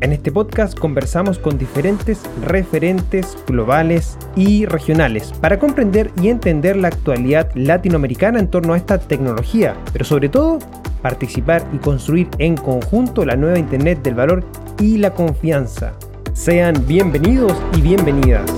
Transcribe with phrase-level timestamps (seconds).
[0.00, 6.86] En este podcast conversamos con diferentes referentes globales y regionales para comprender y entender la
[6.86, 10.60] actualidad latinoamericana en torno a esta tecnología, pero sobre todo
[11.02, 14.44] participar y construir en conjunto la nueva Internet del valor
[14.78, 15.94] y la confianza.
[16.32, 18.48] Sean bienvenidos y bienvenidas.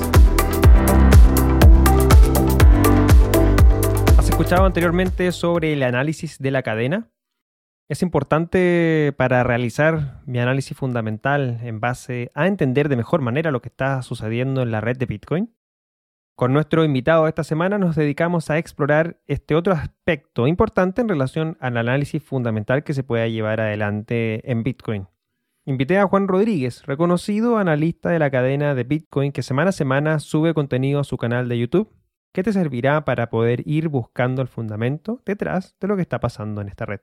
[4.18, 7.08] ¿Has escuchado anteriormente sobre el análisis de la cadena?
[7.90, 13.60] Es importante para realizar mi análisis fundamental en base a entender de mejor manera lo
[13.60, 15.52] que está sucediendo en la red de Bitcoin.
[16.36, 21.56] Con nuestro invitado esta semana nos dedicamos a explorar este otro aspecto importante en relación
[21.58, 25.08] al análisis fundamental que se pueda llevar adelante en Bitcoin.
[25.64, 30.20] Invité a Juan Rodríguez, reconocido analista de la cadena de Bitcoin que semana a semana
[30.20, 31.92] sube contenido a su canal de YouTube,
[32.32, 36.60] que te servirá para poder ir buscando el fundamento detrás de lo que está pasando
[36.60, 37.00] en esta red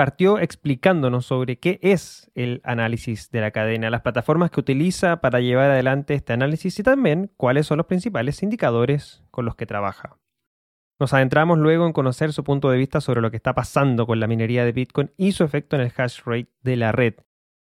[0.00, 5.40] partió explicándonos sobre qué es el análisis de la cadena, las plataformas que utiliza para
[5.40, 10.16] llevar adelante este análisis y también cuáles son los principales indicadores con los que trabaja.
[10.98, 14.20] Nos adentramos luego en conocer su punto de vista sobre lo que está pasando con
[14.20, 17.16] la minería de Bitcoin y su efecto en el hash rate de la red.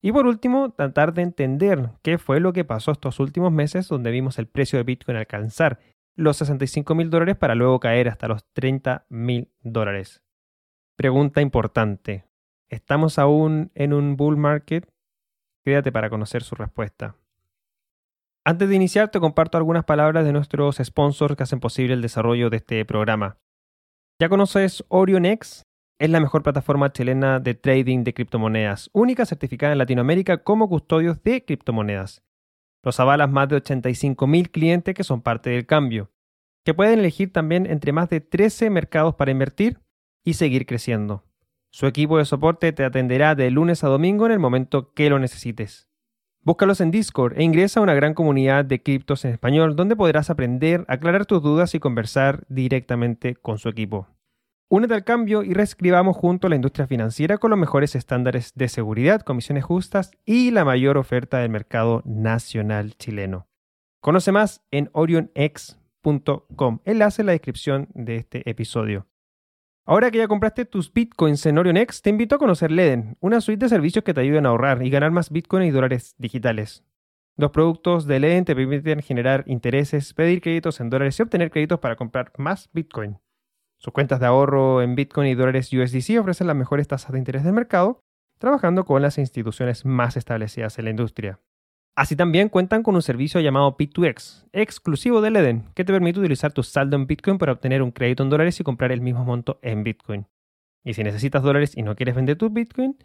[0.00, 4.12] Y por último, tratar de entender qué fue lo que pasó estos últimos meses donde
[4.12, 5.80] vimos el precio de Bitcoin alcanzar
[6.14, 10.22] los 65 mil dólares para luego caer hasta los 30 mil dólares.
[11.00, 12.26] Pregunta importante.
[12.68, 14.86] ¿Estamos aún en un bull market?
[15.64, 17.16] Quédate para conocer su respuesta.
[18.44, 22.50] Antes de iniciar, te comparto algunas palabras de nuestros sponsors que hacen posible el desarrollo
[22.50, 23.38] de este programa.
[24.20, 25.62] ¿Ya conoces OrionX?
[25.98, 31.22] Es la mejor plataforma chilena de trading de criptomonedas, única certificada en Latinoamérica como custodios
[31.22, 32.22] de criptomonedas.
[32.84, 36.10] Los avalas más de 85.000 clientes que son parte del cambio,
[36.62, 39.80] que pueden elegir también entre más de 13 mercados para invertir
[40.24, 41.24] y seguir creciendo.
[41.70, 45.18] Su equipo de soporte te atenderá de lunes a domingo en el momento que lo
[45.18, 45.88] necesites.
[46.42, 50.30] Búscalos en Discord e ingresa a una gran comunidad de criptos en español donde podrás
[50.30, 54.08] aprender, aclarar tus dudas y conversar directamente con su equipo.
[54.72, 58.68] Únete al cambio y reescribamos junto a la industria financiera con los mejores estándares de
[58.68, 63.48] seguridad, comisiones justas y la mayor oferta del mercado nacional chileno.
[64.00, 66.78] Conoce más en orionx.com.
[66.84, 69.09] Enlace en la descripción de este episodio.
[69.90, 73.64] Ahora que ya compraste tus bitcoins en OrionX, te invito a conocer Leden, una suite
[73.64, 76.84] de servicios que te ayudan a ahorrar y ganar más bitcoin y dólares digitales.
[77.36, 81.80] Los productos de Leden te permiten generar intereses, pedir créditos en dólares y obtener créditos
[81.80, 83.18] para comprar más bitcoin.
[83.78, 87.42] Sus cuentas de ahorro en bitcoin y dólares USDC ofrecen las mejores tasas de interés
[87.42, 87.98] del mercado,
[88.38, 91.40] trabajando con las instituciones más establecidas en la industria.
[92.00, 96.50] Así también cuentan con un servicio llamado P2X, exclusivo de Leden, que te permite utilizar
[96.50, 99.58] tu saldo en Bitcoin para obtener un crédito en dólares y comprar el mismo monto
[99.60, 100.26] en Bitcoin.
[100.82, 102.96] Y si necesitas dólares y no quieres vender tu Bitcoin,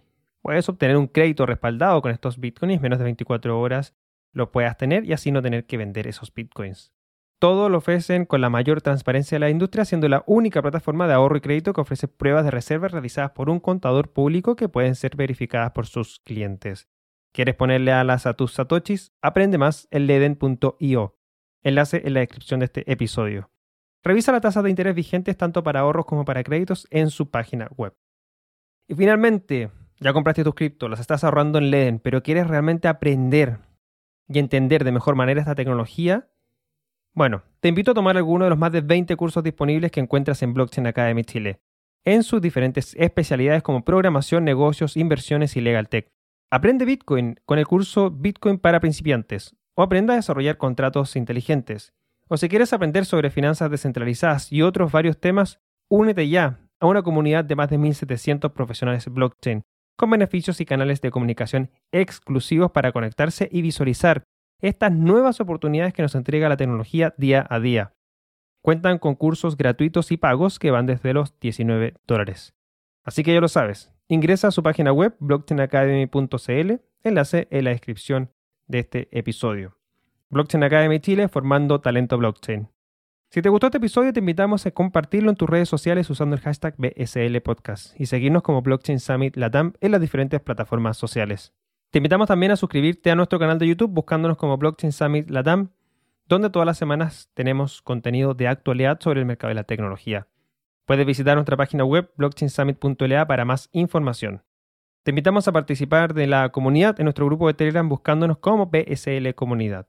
[0.42, 3.94] puedes obtener un crédito respaldado con estos Bitcoins menos de 24 horas
[4.32, 6.94] lo puedas tener y así no tener que vender esos Bitcoins.
[7.38, 11.16] Todo lo ofrecen con la mayor transparencia de la industria, siendo la única plataforma de
[11.16, 14.96] ahorro y crédito que ofrece pruebas de reserva realizadas por un contador público que pueden
[14.96, 16.88] ser verificadas por sus clientes.
[17.36, 19.12] ¿Quieres ponerle alas a tus satoshis?
[19.22, 21.18] Aprende más en leden.io.
[21.64, 23.52] Enlace en la descripción de este episodio.
[24.06, 27.68] Revisa la tasa de interés vigentes tanto para ahorros como para créditos en su página
[27.76, 27.94] web.
[28.88, 29.70] Y finalmente,
[30.00, 33.58] ya compraste tus cripto, las estás ahorrando en Leden, pero quieres realmente aprender
[34.30, 36.30] y entender de mejor manera esta tecnología.
[37.12, 40.42] Bueno, te invito a tomar alguno de los más de 20 cursos disponibles que encuentras
[40.42, 41.60] en Blockchain Academy Chile,
[42.06, 46.15] en sus diferentes especialidades como programación, negocios, inversiones y legal tech.
[46.52, 51.94] Aprende Bitcoin con el curso Bitcoin para principiantes o aprenda a desarrollar contratos inteligentes.
[52.28, 55.60] O si quieres aprender sobre finanzas descentralizadas y otros varios temas,
[55.90, 59.64] únete ya a una comunidad de más de 1.700 profesionales blockchain
[59.98, 64.24] con beneficios y canales de comunicación exclusivos para conectarse y visualizar
[64.62, 67.94] estas nuevas oportunidades que nos entrega la tecnología día a día.
[68.62, 72.54] Cuentan con cursos gratuitos y pagos que van desde los 19 dólares.
[73.04, 76.74] Así que ya lo sabes, Ingresa a su página web blockchainacademy.cl,
[77.04, 78.32] enlace en la descripción
[78.68, 79.80] de este episodio.
[80.30, 82.70] Blockchain Academy Chile formando talento blockchain.
[83.32, 86.42] Si te gustó este episodio, te invitamos a compartirlo en tus redes sociales usando el
[86.44, 91.56] hashtag BSL Podcast y seguirnos como Blockchain Summit Latam en las diferentes plataformas sociales.
[91.90, 95.72] Te invitamos también a suscribirte a nuestro canal de YouTube buscándonos como Blockchain Summit Latam,
[96.28, 100.28] donde todas las semanas tenemos contenido de actualidad sobre el mercado de la tecnología.
[100.86, 104.44] Puedes visitar nuestra página web blockchainsummit.la para más información.
[105.02, 109.34] Te invitamos a participar de la comunidad en nuestro grupo de Telegram buscándonos como PSL
[109.34, 109.88] Comunidad.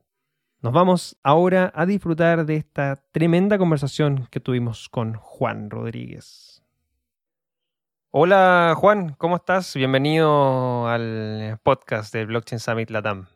[0.62, 6.62] Nos vamos ahora a disfrutar de esta tremenda conversación que tuvimos con Juan Rodríguez.
[8.10, 9.74] Hola Juan, ¿cómo estás?
[9.74, 13.26] Bienvenido al podcast del Blockchain Summit Latam.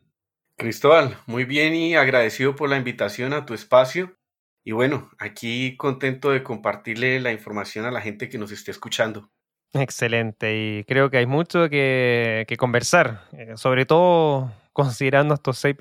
[0.56, 4.16] Cristóbal, muy bien y agradecido por la invitación a tu espacio.
[4.64, 9.30] Y bueno, aquí contento de compartirle la información a la gente que nos esté escuchando.
[9.72, 15.76] Excelente, y creo que hay mucho que, conversar, eh, sobre todo considerando estos seis,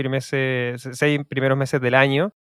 [0.93, 2.33] seis, primeros meses del año,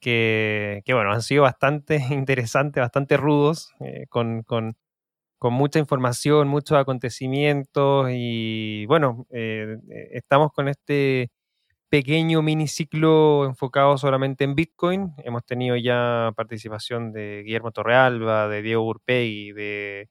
[0.00, 4.76] que, bueno, han sido bastante interesantes, bastante rudos, eh, con, con
[5.40, 9.78] con mucha información, muchos acontecimientos y bueno, eh,
[10.12, 11.30] estamos con este
[11.90, 15.12] pequeño miniciclo enfocado solamente en Bitcoin.
[15.18, 20.08] Hemos tenido ya participación de Guillermo Torrealba, de Diego Urpegui, de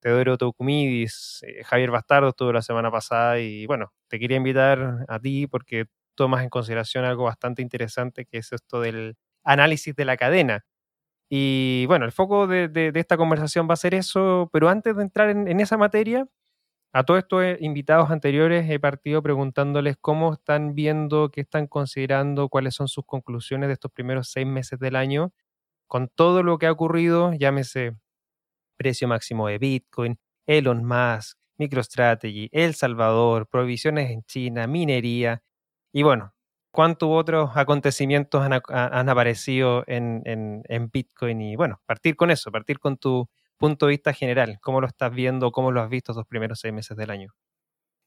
[0.00, 5.20] Teodoro Toucumidis, eh, Javier Bastardo estuvo la semana pasada y bueno, te quería invitar a
[5.20, 5.86] ti porque
[6.16, 10.64] tomas en consideración algo bastante interesante que es esto del análisis de la cadena.
[11.30, 15.30] Y bueno, el foco de, esta conversación va a ser eso, pero antes de entrar
[15.30, 16.26] en, esa materia,
[16.92, 22.48] a todos estos eh, invitados anteriores he partido preguntándoles cómo están viendo, qué están considerando,
[22.48, 25.32] cuáles son sus conclusiones de estos primeros seis meses del año,
[25.86, 27.96] con todo lo que ha ocurrido, llámese
[28.76, 35.42] precio máximo de Bitcoin, Elon Musk, MicroStrategy, El Salvador, provisiones en China, minería,
[35.92, 36.34] y bueno,
[36.72, 40.62] cuántos otros acontecimientos han, aparecido en,
[40.92, 43.28] Bitcoin y bueno, partir con eso, partir con tu
[43.62, 46.74] punto de vista general, cómo lo estás viendo, cómo lo has visto estos primeros seis
[46.74, 47.32] meses del año.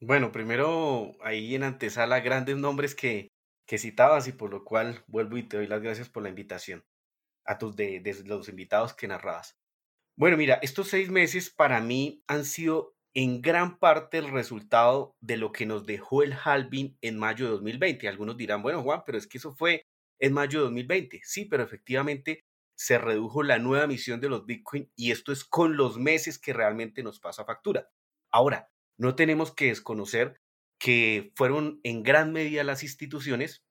[0.01, 3.29] Bueno, primero ahí en antesala grandes nombres que,
[3.65, 6.83] que citabas y por lo cual vuelvo y te doy las gracias por la invitación
[7.45, 9.55] a tus de, los invitados que narrabas.
[10.17, 15.37] Bueno, mira, estos seis meses para mí han sido en gran parte el resultado de
[15.37, 18.09] lo que nos dejó el halving en mayo de 2020.
[18.09, 19.83] Algunos dirán, bueno, Juan, pero es que eso fue
[20.19, 21.21] en mayo de 2020.
[21.23, 22.43] Sí, pero efectivamente
[22.75, 26.53] se redujo la nueva emisión de los Bitcoin y esto es con los meses que
[26.53, 27.89] realmente nos pasa factura.
[28.31, 30.41] Ahora, no tenemos que desconocer
[30.77, 33.63] que fueron en gran medida las instituciones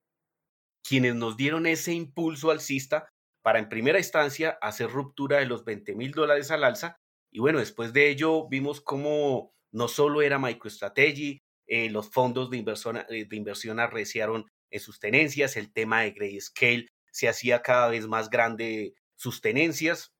[0.83, 3.09] quienes nos dieron ese impulso alcista
[3.43, 6.99] para en primera instancia hacer ruptura de los 20 mil dólares al alza
[7.31, 12.59] y bueno, después de ello vimos cómo no solo era MicroStrategy, eh, los fondos de
[12.59, 17.89] inversión, eh, de inversión arreciaron en sus tenencias, el tema de Grayscale se hacía cada
[17.89, 20.13] vez más grande sus tenencias.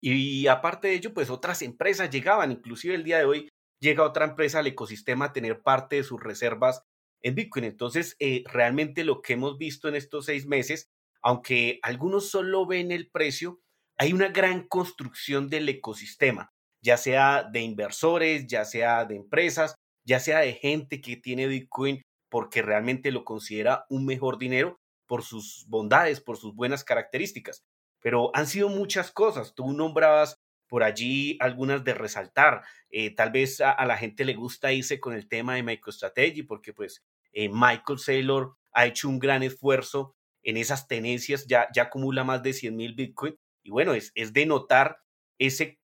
[0.00, 3.48] Y aparte de ello, pues otras empresas llegaban, inclusive el día de hoy
[3.80, 6.82] llega otra empresa al ecosistema a tener parte de sus reservas
[7.22, 7.66] en Bitcoin.
[7.66, 10.88] Entonces, eh, realmente lo que hemos visto en estos seis meses,
[11.22, 13.60] aunque algunos solo ven el precio,
[13.98, 16.50] hay una gran construcción del ecosistema,
[16.82, 19.74] ya sea de inversores, ya sea de empresas,
[20.06, 25.22] ya sea de gente que tiene Bitcoin porque realmente lo considera un mejor dinero por
[25.22, 27.64] sus bondades, por sus buenas características.
[28.00, 29.54] Pero han sido muchas cosas.
[29.54, 32.62] Tú nombrabas por allí algunas de resaltar.
[32.90, 36.72] Eh, tal vez a, la gente le gusta irse con el tema de MicroStrategy porque
[36.72, 42.22] pues eh, Michael Saylor ha hecho un gran esfuerzo en esas tenencias, ya, ya acumula
[42.22, 44.98] más de 100 mil Bitcoin y bueno, es, es de notar
[45.38, 45.80] ese,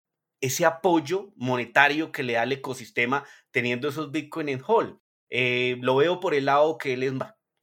[0.42, 4.98] ese apoyo monetario que le da el ecosistema teniendo esos Bitcoin en hold.
[5.30, 7.14] Eh, lo veo por el lado que él es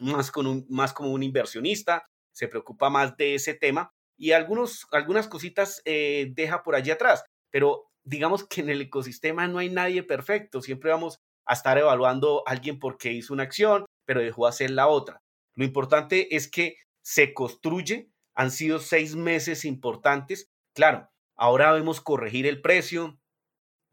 [0.05, 4.87] más, con un, más como un inversionista, se preocupa más de ese tema y algunos,
[4.93, 9.71] algunas cositas eh, deja por allí atrás, pero digamos que en el ecosistema no hay
[9.71, 14.47] nadie perfecto, siempre vamos a estar evaluando a alguien porque hizo una acción, pero dejó
[14.47, 15.21] hacer la otra.
[15.55, 20.51] Lo importante es que se construye han sido seis meses importantes.
[20.75, 23.19] Claro, ahora vemos corregir el precio.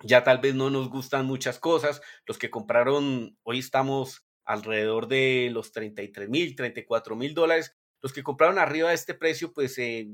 [0.03, 2.01] Ya tal vez no nos gustan muchas cosas.
[2.25, 7.76] Los que compraron, hoy estamos alrededor de los 33 mil, 34 mil dólares.
[8.02, 10.10] Los que compraron arriba de este precio, pues eh,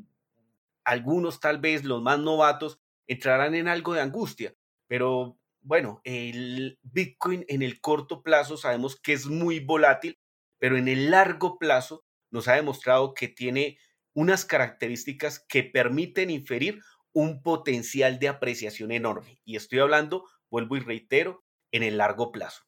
[0.83, 4.55] algunos tal vez los más novatos entrarán en algo de angustia.
[4.87, 10.19] Pero bueno, el Bitcoin en el corto plazo sabemos que es muy volátil,
[10.59, 13.77] pero en el largo plazo nos ha demostrado que tiene
[14.13, 16.81] unas características que permiten inferir
[17.13, 19.39] un potencial de apreciación enorme.
[19.43, 22.66] Y estoy hablando, vuelvo y reitero, en el largo plazo.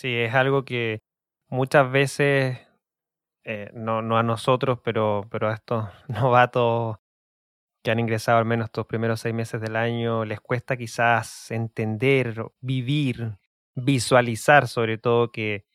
[0.00, 1.02] Sí, es algo que
[1.48, 2.58] muchas veces,
[3.44, 6.98] eh, no, no, a nosotros, pero, pero a estos novatos
[7.84, 12.44] que han ingresado al menos estos primeros seis meses del año, les cuesta quizás entender,
[12.60, 13.38] vivir
[13.74, 15.66] visualizar sobre todo que,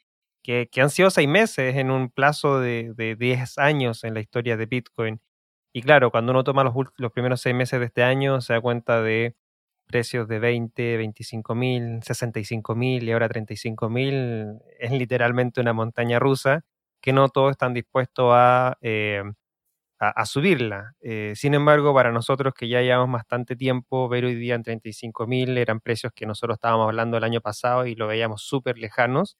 [0.43, 4.57] que, han sido seis meses en un plazo de, de 10 años en la historia
[4.57, 5.21] de Bitcoin.
[5.73, 8.61] Y claro, cuando uno toma los, los primeros seis meses de este año, se da
[8.61, 9.35] cuenta de
[9.93, 14.57] precios de 20, 25 mil, 65 mil y ahora 35 mil.
[14.79, 16.63] Es literalmente una montaña rusa
[16.99, 19.21] que no todos están dispuestos a, eh,
[19.99, 20.93] a, subirla.
[21.01, 25.27] Eh, sin embargo, para nosotros que ya llevamos bastante tiempo, ver hoy día en 35
[25.27, 29.37] mil eran precios que nosotros estábamos hablando el año pasado y lo veíamos súper lejanos.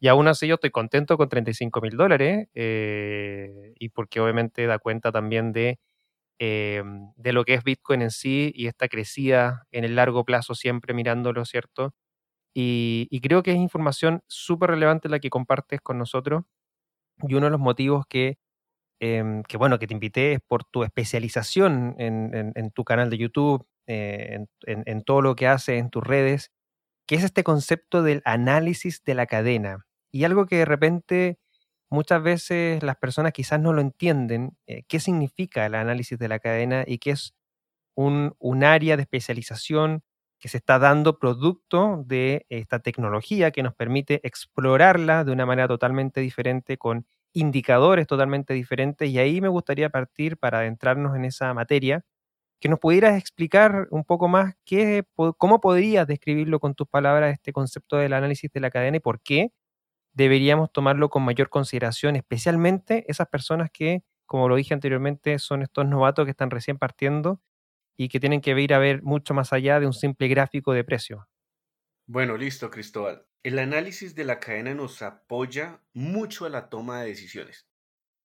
[0.00, 4.78] Y aún así yo estoy contento con 35 mil dólares eh, y porque obviamente da
[4.78, 5.78] cuenta también de,
[6.38, 10.54] em, de lo que es Bitcoin en sí y esta crecida en el largo plazo
[10.54, 11.94] siempre mirándolo, ¿cierto?
[12.54, 16.44] Y, creo que es información súper relevante la que compartes con nosotros
[17.28, 18.38] y uno de los motivos que
[19.04, 24.46] Em, que bueno, que te invité por tu especialización en, tu canal de YouTube, eh,
[24.64, 26.52] en, todo lo que haces en tus redes,
[27.08, 29.86] que es este concepto del análisis de la cadena.
[30.12, 31.38] Y algo que de repente
[31.92, 36.38] muchas veces las personas quizás no lo entienden, eh, qué significa el análisis de la
[36.40, 37.34] cadena y qué es
[37.96, 40.02] un, un área de especialización
[40.40, 45.68] que se está dando producto de esta tecnología que nos permite explorarla de una manera
[45.68, 49.08] totalmente diferente con indicadores totalmente diferentes.
[49.08, 52.04] Y ahí me gustaría partir para adentrarnos en esa materia,
[52.60, 55.04] que nos pudieras explicar un poco más qué,
[55.38, 59.20] cómo podrías describirlo con tus palabras este concepto del análisis de la cadena y por
[59.22, 59.50] qué
[60.12, 65.86] deberíamos tomarlo con mayor consideración, especialmente esas personas que, como lo dije anteriormente, son estos
[65.86, 67.40] novatos que están recién partiendo
[67.96, 70.84] y que tienen que ir a ver mucho más allá de un simple gráfico de
[70.84, 71.28] precio.
[72.06, 73.26] Bueno, listo, Cristóbal.
[73.42, 77.66] El análisis de la cadena nos apoya mucho a la toma de decisiones.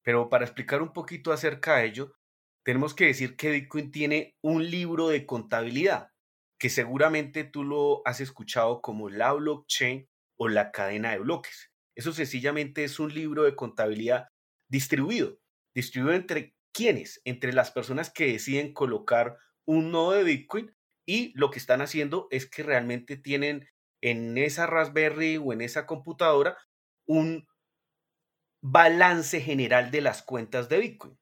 [0.04, 2.14] Pero para explicar un poquito acerca de ello,
[2.64, 6.12] tenemos que decir que Bitcoin tiene un libro de contabilidad,
[6.60, 11.72] que seguramente tú lo has escuchado como la blockchain o la cadena de bloques.
[11.98, 14.28] Eso sencillamente es un libro de contabilidad
[14.70, 15.40] distribuido.
[15.74, 17.22] ¿Distribuido entre quiénes?
[17.26, 19.36] Entre las personas que deciden colocar
[19.66, 20.76] un nodo de Bitcoin
[21.08, 23.68] y lo que están haciendo es que realmente tienen
[24.02, 26.56] en esa Raspberry o en esa computadora
[27.08, 27.48] un
[28.62, 31.18] balance general de las cuentas de Bitcoin.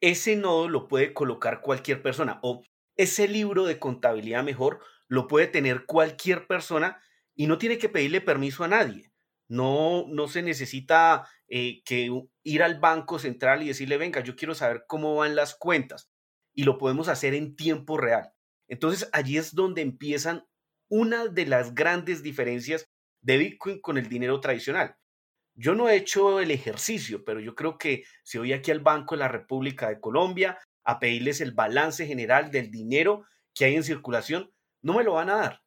[0.00, 2.62] Ese nodo lo puede colocar cualquier persona o
[2.96, 4.78] ese libro de contabilidad mejor
[5.08, 7.02] lo puede tener cualquier persona
[7.34, 9.10] y no tiene que pedirle permiso a nadie.
[9.48, 12.10] No, no se necesita eh, que
[12.42, 16.10] ir al banco central y decirle, venga, yo quiero saber cómo van las cuentas.
[16.54, 18.32] Y lo podemos hacer en tiempo real.
[18.68, 20.44] Entonces allí es donde empiezan
[20.88, 22.86] una de las grandes diferencias
[23.20, 24.96] de Bitcoin con el dinero tradicional.
[25.56, 29.14] Yo no he hecho el ejercicio, pero yo creo que si voy aquí al Banco
[29.14, 33.24] de la República de Colombia a pedirles el balance general del dinero
[33.54, 35.63] que hay en circulación, no me lo van a dar.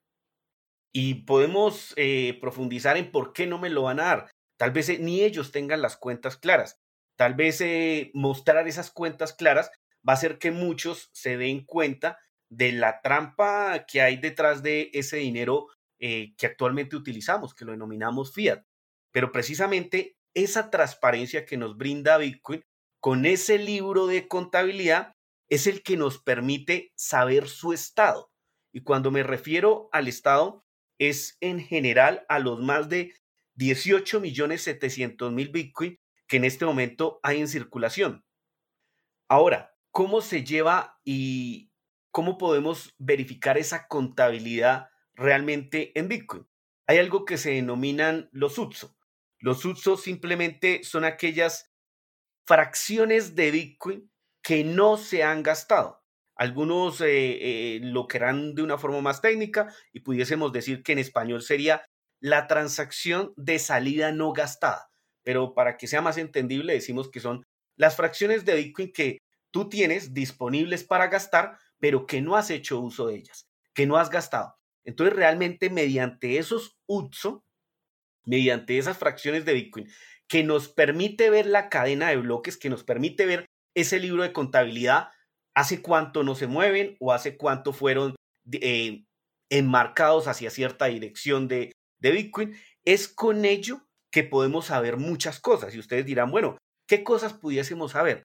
[1.00, 4.32] Y podemos eh, profundizar en por qué no me lo van a dar.
[4.58, 6.80] Tal vez eh, ni ellos tengan las cuentas claras.
[7.16, 12.18] Tal vez eh, mostrar esas cuentas claras va a hacer que muchos se den cuenta
[12.50, 15.68] de la trampa que hay detrás de ese dinero
[16.00, 18.64] eh, que actualmente utilizamos, que lo denominamos fiat.
[19.12, 22.64] Pero precisamente esa transparencia que nos brinda Bitcoin
[23.00, 25.12] con ese libro de contabilidad
[25.48, 28.32] es el que nos permite saber su estado.
[28.74, 30.64] Y cuando me refiero al estado,
[31.00, 33.14] es en general a los más de
[33.56, 38.26] 18 millones 700 mil Bitcoin que en este momento hay en circulación.
[39.30, 41.72] Ahora, ¿cómo se lleva y
[42.12, 46.48] ¿cómo podemos verificar esa contabilidad realmente en Bitcoin?
[46.86, 48.96] Hay algo que se denominan los UTSO.
[49.40, 51.72] Los UTSO simplemente son aquellas
[52.46, 54.12] fracciones de Bitcoin
[54.42, 56.04] que no se han gastado.
[56.38, 61.00] Algunos eh, eh, lo querrán de una forma más técnica y pudiésemos decir que en
[61.00, 61.84] español sería
[62.20, 64.90] la transacción de salida no gastada.
[65.24, 67.44] Pero para que sea más entendible, decimos que son
[67.76, 69.18] las fracciones de Bitcoin que
[69.52, 73.98] tú tienes disponibles para gastar, pero que no has hecho uso de ellas, que no
[73.98, 74.56] has gastado.
[74.86, 77.44] Entonces, realmente mediante esos UTSO,
[78.26, 79.90] mediante esas fracciones de Bitcoin,
[80.28, 84.34] que nos permite ver la cadena de bloques, que nos permite ver ese libro de
[84.34, 85.10] contabilidad,
[85.58, 88.16] hace cuánto no se mueven o hace cuánto fueron
[88.52, 89.06] eh,
[89.50, 95.74] enmarcados hacia cierta dirección de, de Bitcoin, es con ello que podemos saber muchas cosas.
[95.74, 98.22] Y ustedes dirán, bueno, ¿qué cosas pudiésemos saber?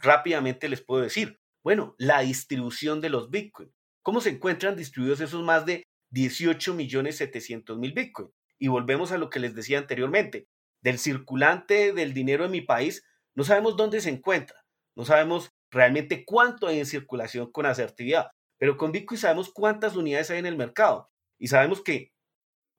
[0.00, 3.70] Rápidamente les puedo decir, bueno, la distribución de los Bitcoin.
[4.02, 8.30] ¿Cómo se encuentran distribuidos esos más de 18 millones 700 mil Bitcoin?
[8.58, 10.46] Y volvemos a lo que les decía anteriormente.
[10.80, 14.64] Del circulante del dinero en mi país, no sabemos dónde se encuentra.
[14.96, 18.28] No sabemos realmente cuánto hay en circulación con asertividad.
[18.58, 21.08] Pero con Bitcoin sabemos cuántas unidades hay en el mercado.
[21.38, 22.10] Y sabemos que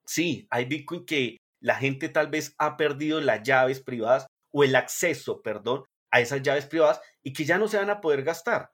[0.07, 4.75] Sí, hay Bitcoin que la gente tal vez ha perdido las llaves privadas o el
[4.75, 8.71] acceso, perdón, a esas llaves privadas y que ya no se van a poder gastar.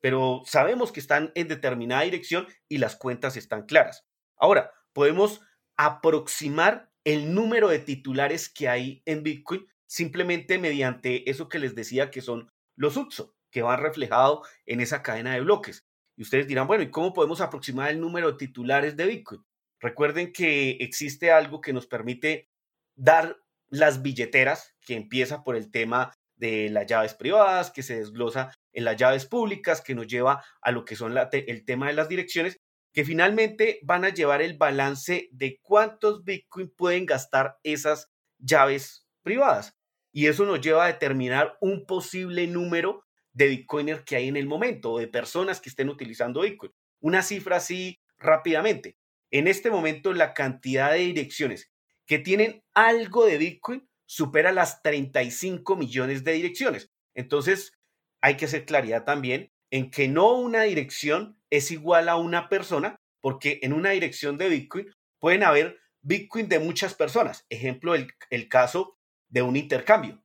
[0.00, 4.02] Pero sabemos que están en determinada dirección y las cuentas están claras.
[4.36, 5.40] Ahora, podemos
[5.76, 12.10] aproximar el número de titulares que hay en Bitcoin simplemente mediante eso que les decía
[12.10, 15.86] que son los UTSO, que van reflejados en esa cadena de bloques.
[16.16, 19.44] Y ustedes dirán, bueno, ¿y cómo podemos aproximar el número de titulares de Bitcoin?
[19.78, 22.48] Recuerden que existe algo que nos permite
[22.96, 23.36] dar
[23.68, 28.84] las billeteras, que empieza por el tema de las llaves privadas, que se desglosa en
[28.84, 32.58] las llaves públicas, que nos lleva a lo que son el tema de las direcciones,
[32.92, 39.76] que finalmente van a llevar el balance de cuántos Bitcoin pueden gastar esas llaves privadas.
[40.12, 44.46] Y eso nos lleva a determinar un posible número de Bitcoiners que hay en el
[44.46, 46.72] momento o de personas que estén utilizando Bitcoin.
[47.00, 48.96] Una cifra así rápidamente.
[49.30, 51.72] En este momento la cantidad de direcciones
[52.06, 56.90] que tienen algo de Bitcoin supera las 35 millones de direcciones.
[57.14, 57.72] Entonces,
[58.20, 62.96] hay que hacer claridad también en que no una dirección es igual a una persona,
[63.20, 64.86] porque en una dirección de Bitcoin
[65.18, 67.46] pueden haber Bitcoin de muchas personas.
[67.48, 68.98] Ejemplo, el, el caso
[69.28, 70.21] de un intercambio.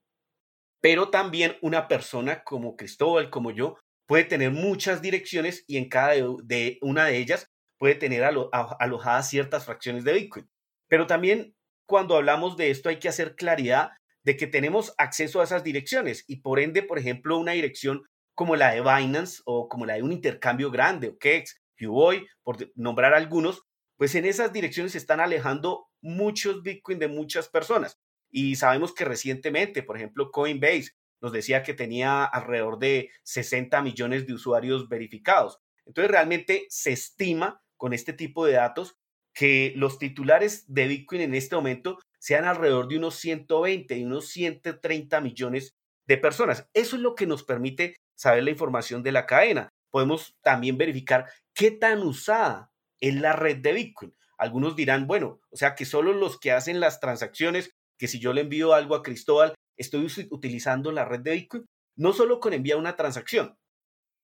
[0.82, 6.14] Pero también una persona como Cristóbal, como yo, puede tener muchas direcciones y en cada
[6.44, 10.50] de, una de ellas puede tener alojadas ciertas fracciones de Bitcoin.
[10.88, 11.56] Pero también
[11.86, 13.92] cuando hablamos de esto hay que hacer claridad
[14.24, 18.04] de que tenemos acceso a esas direcciones y por ende, por ejemplo, una dirección
[18.36, 22.58] como la de Binance o como la de un intercambio grande o Kex, Uboy, por
[22.76, 23.64] nombrar algunos,
[23.98, 28.00] pues en esas direcciones se están alejando muchos Bitcoin de muchas personas.
[28.30, 30.92] Y sabemos que recientemente, por ejemplo, Coinbase
[31.22, 35.60] nos decía que tenía alrededor de 60 millones de usuarios verificados.
[35.86, 38.98] Entonces, realmente se estima con este tipo de datos
[39.34, 44.30] que los titulares de Bitcoin en este momento sean alrededor de unos 120 y unos
[44.30, 45.76] 130 millones
[46.08, 46.68] de personas.
[46.74, 49.70] Eso es lo que nos permite saber la información de la cadena.
[49.92, 54.16] Podemos también verificar qué tan usada es la red de Bitcoin.
[54.38, 58.34] Algunos dirán, bueno, o sea que solo los que hacen las transacciones que si yo
[58.34, 62.78] le envío algo a Cristóbal, estoy utilizando la red de Bitcoin, no solo con enviar
[62.78, 63.56] una transacción,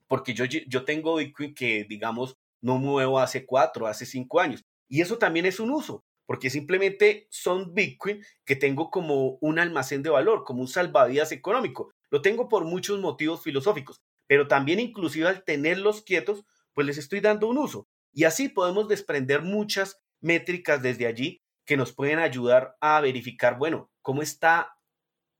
[0.07, 5.01] porque yo, yo tengo Bitcoin que, digamos, no muevo hace cuatro, hace cinco años, y
[5.01, 10.09] eso también es un uso, porque simplemente son Bitcoin que tengo como un almacén de
[10.09, 11.91] valor, como un salvavidas económico.
[12.09, 17.19] Lo tengo por muchos motivos filosóficos, pero también inclusive al tenerlos quietos, pues les estoy
[17.19, 17.87] dando un uso.
[18.13, 23.89] Y así podemos desprender muchas métricas desde allí que nos pueden ayudar a verificar, bueno,
[24.01, 24.77] cómo está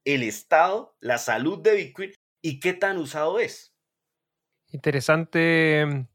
[0.06, 3.74] el estado, la salud de Bitcoin y qué tan usado es.
[4.72, 6.08] Interesante mm,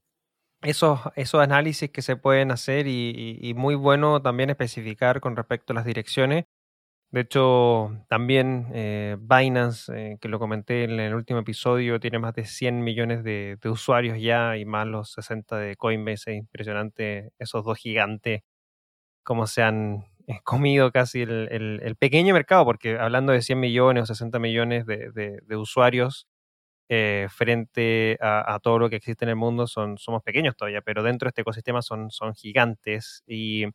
[0.62, 5.76] esos, esos análisis que se pueden hacer y, muy bueno también especificar con respecto a
[5.76, 6.44] las direcciones.
[7.10, 12.34] De hecho, también eh, Binance, eh, que lo comenté en el último episodio, tiene más
[12.34, 16.32] de 100 millones de, de usuarios ya y más los 60 de Coinbase.
[16.32, 18.42] Es impresionante esos dos gigantes
[19.28, 24.06] cómo se han eh, comido casi el, pequeño mercado, porque hablando de 100 millones o
[24.06, 26.26] 60 millones de, usuarios
[26.88, 31.02] eh, frente a, todo lo que existe en el mundo, son, somos pequeños todavía, pero
[31.02, 33.22] dentro de este ecosistema son, son gigantes.
[33.26, 33.66] Y,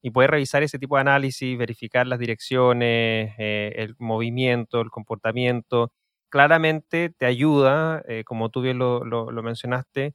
[0.00, 5.92] y poder revisar ese tipo de análisis, verificar las direcciones, eh, el movimiento, el comportamiento,
[6.28, 10.14] claramente te ayuda, como tú bien lo, lo mencionaste,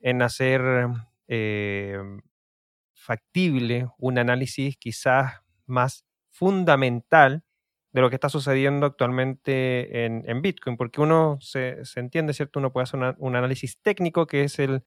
[0.00, 0.62] en hacer
[3.10, 7.42] factible un análisis quizás más fundamental
[7.90, 12.60] de lo que está sucediendo actualmente en, Bitcoin, porque uno se, entiende, ¿cierto?
[12.60, 14.84] Uno puede hacer un análisis técnico, que es el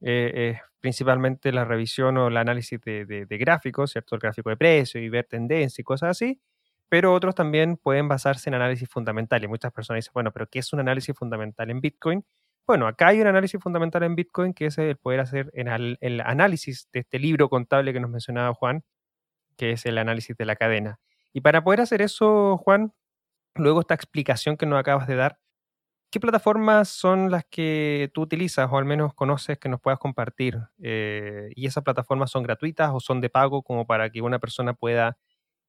[0.00, 4.16] eh, principalmente la revisión o el análisis de, gráficos, ¿cierto?
[4.16, 6.40] El gráfico de precio y ver tendencia y cosas así,
[6.88, 9.48] pero otros también pueden basarse en análisis fundamentales.
[9.48, 12.24] Muchas personas dicen, bueno, pero ¿qué es un análisis fundamental en Bitcoin?
[12.66, 16.88] Bueno, acá hay un análisis fundamental en Bitcoin que es el poder hacer el, análisis
[16.92, 18.84] de este libro contable que nos mencionaba Juan,
[19.56, 21.00] que es el análisis de la cadena.
[21.32, 22.92] Y para poder hacer eso, Juan,
[23.54, 25.38] luego esta explicación que nos acabas de dar,
[26.10, 30.58] ¿qué plataformas son las que tú utilizas o al menos conoces que nos puedas compartir?
[30.82, 34.74] Eh, ¿Y esas plataformas son gratuitas o son de pago como para que una persona
[34.74, 35.18] pueda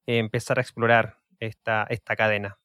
[0.05, 2.57] empezar a explorar esta, esta cadena?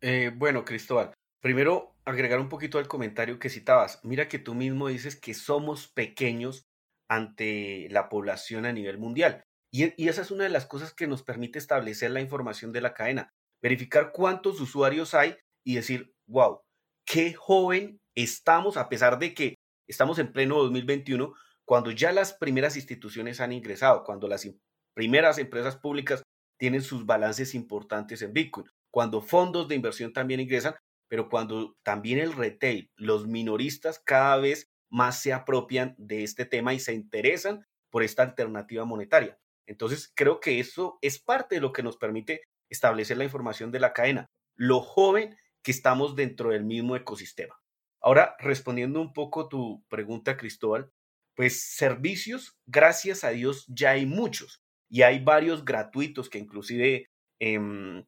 [0.00, 3.98] Eh, bueno, Cristóbal, Primero, agregar un poquito al comentario que citabas.
[4.04, 6.68] Mira que tú mismo dices que somos pequeños
[7.10, 9.42] ante la población a nivel mundial.
[9.72, 12.80] Y, y, esa es una de las cosas que nos permite establecer la información de
[12.80, 13.30] la cadena.
[13.60, 16.60] Verificar cuántos usuarios hay y decir, wow,
[17.04, 19.56] qué joven estamos, a pesar de que
[19.88, 24.48] estamos en pleno 2021, cuando ya las primeras instituciones han ingresado, cuando las
[24.94, 26.22] primeras empresas públicas
[26.58, 30.74] tienen sus balances importantes en Bitcoin, cuando fondos de inversión también ingresan,
[31.12, 36.72] pero cuando también el retail, los minoristas cada vez más se apropian de este tema
[36.72, 39.38] y se interesan por esta alternativa monetaria.
[39.66, 43.80] Entonces, creo que eso es parte de lo que nos permite establecer la información de
[43.80, 47.60] la cadena, lo joven que estamos dentro del mismo ecosistema.
[48.00, 50.90] Ahora, respondiendo un poco tu pregunta, Cristóbal,
[51.36, 58.02] pues servicios, gracias a Dios, ya hay muchos y hay varios gratuitos que inclusive em,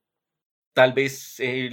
[0.75, 1.71] tal vez eh,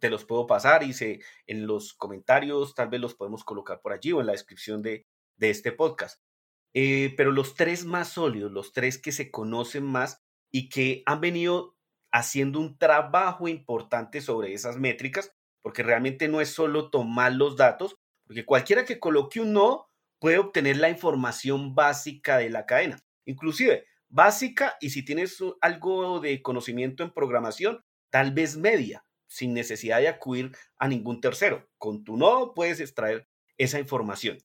[0.00, 3.92] te los puedo pasar y se, en los comentarios tal vez los podemos colocar por
[3.92, 5.06] allí o en la descripción de,
[5.36, 6.22] de este podcast.
[6.72, 11.20] Eh, pero los tres más sólidos, los tres que se conocen más y que han
[11.20, 11.76] venido
[12.12, 15.32] haciendo un trabajo importante sobre esas métricas,
[15.62, 20.38] porque realmente no es solo tomar los datos, porque cualquiera que coloque un no puede
[20.38, 27.02] obtener la información básica de la cadena, inclusive básica y si tienes algo de conocimiento
[27.02, 27.84] en programación,
[28.16, 31.68] tal vez media, sin necesidad de acudir a ningún tercero.
[31.76, 34.38] Con tu no puedes extraer esa información.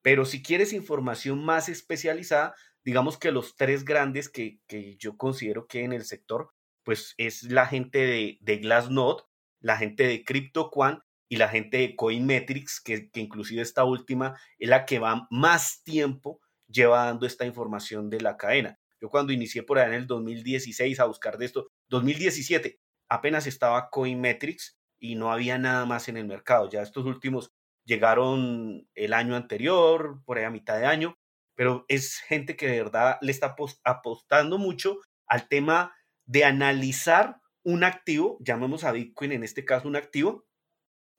[0.00, 4.60] Pero si quieres información más especializada, digamos que los tres grandes que,
[5.00, 6.50] yo considero que en el sector,
[6.84, 9.24] pues es la gente de, de Glassnode,
[9.58, 14.68] la gente de CryptoQuant y la gente de Coinmetrics, que, que inclusive esta última es
[14.68, 18.78] la que va más tiempo lleva dando esta información de la cadena.
[19.00, 23.90] Yo cuando inicié por allá en el 2016 a buscar de esto, 2017, apenas estaba
[23.90, 26.68] Coinmetrics y no había nada más en el mercado.
[26.70, 27.52] Ya estos últimos
[27.84, 31.18] llegaron el año anterior, por ahí a mitad de año,
[31.54, 35.94] pero es gente que de verdad le está apostando mucho al tema
[36.26, 40.46] de analizar un activo, llamemos a Bitcoin en este caso un activo,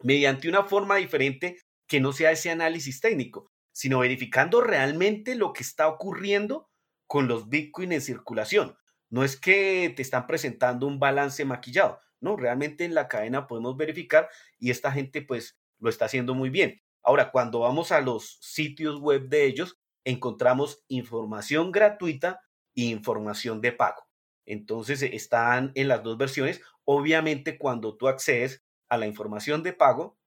[0.02, 5.64] mediante una forma diferente que no sea ese análisis técnico, sino verificando realmente lo que
[5.64, 6.70] está ocurriendo
[7.08, 8.78] con los Bitcoin en circulación.
[9.10, 13.78] No es que te están presentando un balance maquillado, no, realmente en la cadena podemos
[13.78, 16.82] verificar y esta gente pues lo está haciendo muy bien.
[17.04, 22.42] Ahora, cuando vamos a los sitios web de ellos, encontramos información gratuita
[22.76, 24.08] e información de pago.
[24.46, 26.62] Entonces, están en las dos versiones.
[26.86, 30.18] Obviamente, cuando tú accedes a la información de pago,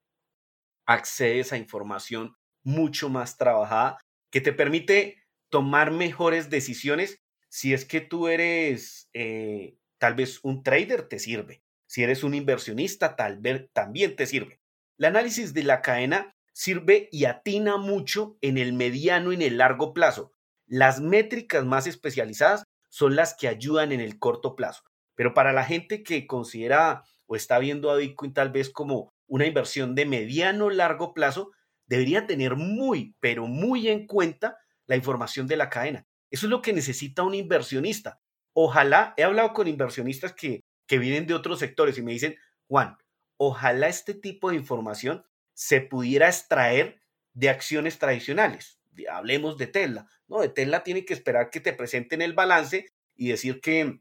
[0.87, 3.99] accedes a información mucho más trabajada
[4.31, 7.21] que te permite tomar mejores decisiones.
[7.50, 11.62] Si es que tú eres eh, tal vez un trader, te sirve.
[11.86, 14.60] Si eres un inversionista, tal vez también te sirve.
[14.98, 19.58] El análisis de la cadena sirve y atina mucho en el mediano y en el
[19.58, 20.32] largo plazo.
[20.66, 24.84] Las métricas más especializadas son las que ayudan en el corto plazo.
[25.16, 29.46] Pero para la gente que considera o está viendo a Bitcoin tal vez como una
[29.46, 31.50] inversión de mediano largo plazo,
[31.86, 36.06] debería tener muy, pero muy en cuenta la información de la cadena.
[36.31, 38.21] Eso es lo que necesita un inversionista.
[38.53, 42.37] Ojalá, he hablado con inversionistas que, que vienen de otros sectores y me dicen,
[42.69, 42.97] Juan,
[43.37, 47.01] ojalá este tipo de información se pudiera extraer
[47.33, 48.81] de acciones tradicionales.
[49.11, 50.09] Hablemos de Tesla.
[50.29, 54.01] No, de Tesla tiene que esperar que te presenten el balance y decir que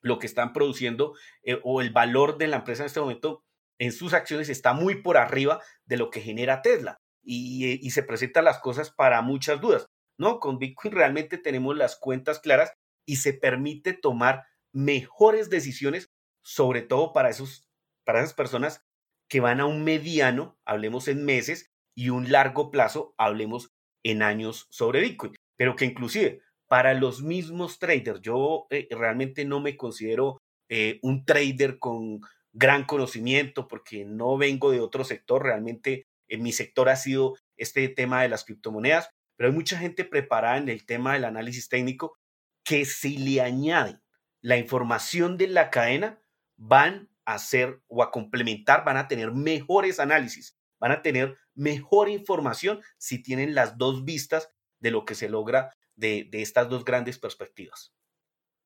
[0.00, 3.44] lo que están produciendo eh, o el valor de la empresa en este momento
[3.78, 8.02] en sus acciones está muy por arriba de lo que genera Tesla y, y se
[8.02, 9.86] presentan las cosas para muchas dudas.
[10.22, 12.72] No, con Bitcoin realmente tenemos las cuentas claras
[13.04, 16.12] y se permite tomar mejores decisiones,
[16.44, 17.68] sobre todo para esos
[18.04, 18.84] para esas personas
[19.28, 23.72] que van a un mediano, hablemos en meses, y un largo plazo, hablemos
[24.04, 25.34] en años sobre Bitcoin.
[25.56, 31.24] Pero que inclusive para los mismos traders, yo eh, realmente no me considero eh, un
[31.24, 32.20] trader con
[32.52, 37.88] gran conocimiento porque no vengo de otro sector, realmente en mi sector ha sido este
[37.88, 42.18] tema de las criptomonedas, pero hay mucha gente preparada en el tema del análisis técnico
[42.64, 44.00] que si le añaden
[44.40, 46.20] la información de la cadena,
[46.56, 52.80] van hacer o a complementar, van a tener mejores análisis, van a tener mejor información
[52.98, 57.94] si tienen las dos vistas de lo que se logra de, estas dos grandes perspectivas.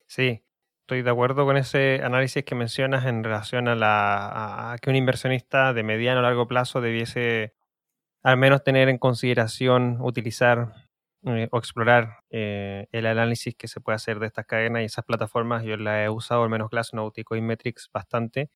[0.06, 0.44] Sí,
[0.80, 4.96] estoy de acuerdo con ese análisis que mencionas en relación a, la, a que un
[4.96, 7.54] inversionista de mediano a largo plazo debiese
[8.26, 10.72] al menos tener en consideración utilizar
[11.24, 15.04] eh, o explorar eh, el análisis que se puede hacer de estas cadenas y esas
[15.04, 15.62] plataformas.
[15.62, 18.50] Yo la he usado, al menos Glassnode y Coinmetrics, bastante.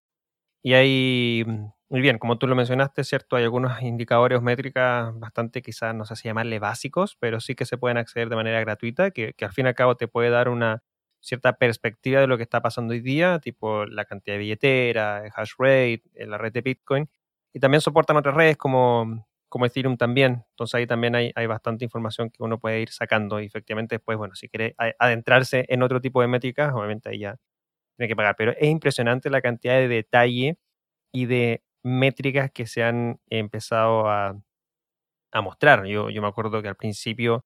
[0.64, 3.36] Y hay, mm, muy bien, como tú lo mencionaste, ¿cierto?
[3.36, 7.64] Hay algunos indicadores o métricas bastante, quizás no sé si llamarle básicos, pero sí que
[7.64, 10.30] se pueden acceder de manera gratuita, que, que al fin y al cabo te puede
[10.30, 10.82] dar una
[11.20, 15.32] cierta perspectiva de lo que está pasando hoy día, tipo la cantidad de billetera, el
[15.36, 17.08] hash rate, la red de Bitcoin.
[17.52, 20.44] Y también soportan otras redes como como Ethereum también.
[20.52, 24.18] Entonces ahí también hay, hay bastante información que uno puede ir sacando y efectivamente después,
[24.18, 27.36] bueno, si quiere adentrarse en otro tipo de métricas, obviamente ahí ya
[27.96, 28.36] tiene que pagar.
[28.38, 30.58] Pero es impresionante la cantidad de detalle
[31.12, 34.36] y de métricas que se han empezado a,
[35.32, 35.86] a mostrar.
[35.86, 37.44] Yo, yo me acuerdo que al principio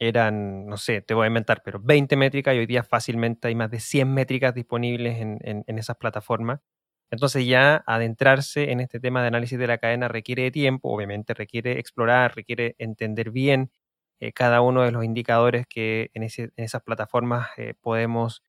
[0.00, 3.54] eran, no sé, te voy a inventar, pero 20 métricas y hoy día fácilmente hay
[3.54, 6.60] más de 100 métricas disponibles en, en esas plataformas.
[7.12, 11.34] Entonces ya adentrarse en este tema de análisis de la cadena requiere de tiempo, obviamente
[11.34, 13.70] requiere explorar, requiere entender bien
[14.18, 18.42] eh, cada uno de los indicadores que en, esas plataformas eh, podemos,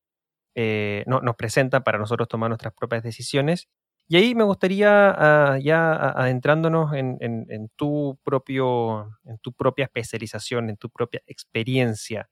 [0.55, 3.67] eh, no, nos presentan para nosotros tomar nuestras propias decisiones.
[4.07, 10.69] Y ahí me gustaría, ah, ya adentrándonos en, en, tu propio, en tu propia especialización,
[10.69, 12.29] en tu propia experiencia,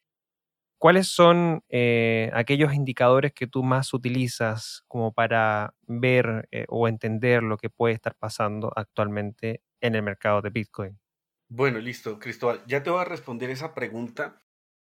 [0.82, 7.44] ¿Cuáles son eh, aquellos indicadores que tú más utilizas como para ver eh, o entender
[7.44, 11.00] lo que puede estar pasando actualmente en el mercado de Bitcoin?
[11.48, 12.63] Bueno, listo, Cristóbal.
[12.65, 14.41] Ya te voy a responder esa pregunta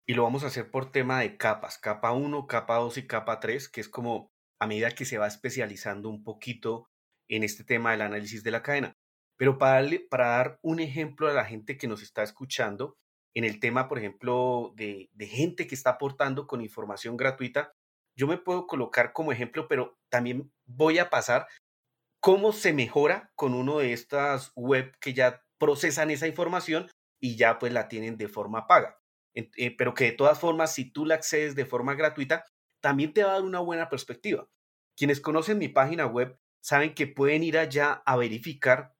[0.04, 3.38] y lo vamos a hacer por tema de capas, capa 1, capa 2 y capa
[3.38, 6.88] 3, que es como a medida que se va especializando un poquito
[7.28, 8.96] en este tema del análisis de la cadena.
[9.37, 12.96] Pero para, para dar un ejemplo a la gente que nos está escuchando,
[13.35, 17.73] en el tema, por ejemplo, de, gente que está aportando con información gratuita,
[18.16, 21.49] yo me puedo colocar como ejemplo, pero también voy a pasar
[22.20, 26.88] cómo se mejora con uno de estas web que ya procesan esa información
[27.20, 28.99] y ya pues la tienen de forma paga.
[29.35, 32.44] Eh, pero que de todas formas, si tú la accedes de forma gratuita,
[32.81, 34.47] también te va a dar una buena perspectiva.
[34.97, 38.94] Quienes conocen mi página web saben que pueden ir allá a verificar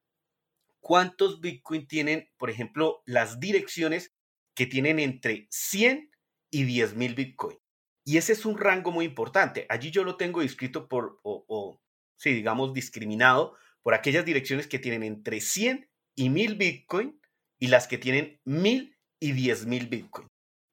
[0.81, 4.14] cuántos Bitcoin tienen, por ejemplo, las direcciones
[4.55, 6.11] que tienen entre 100
[6.51, 7.57] y 10 mil Bitcoin.
[8.05, 9.65] Y ese es un rango muy importante.
[9.69, 11.81] Allí yo lo tengo descrito por, o, o
[12.17, 17.19] sí, digamos, discriminado por aquellas direcciones que tienen entre 100 y 1000 Bitcoin
[17.59, 20.27] y las que tienen 1000 y 10 mil Bitcoin.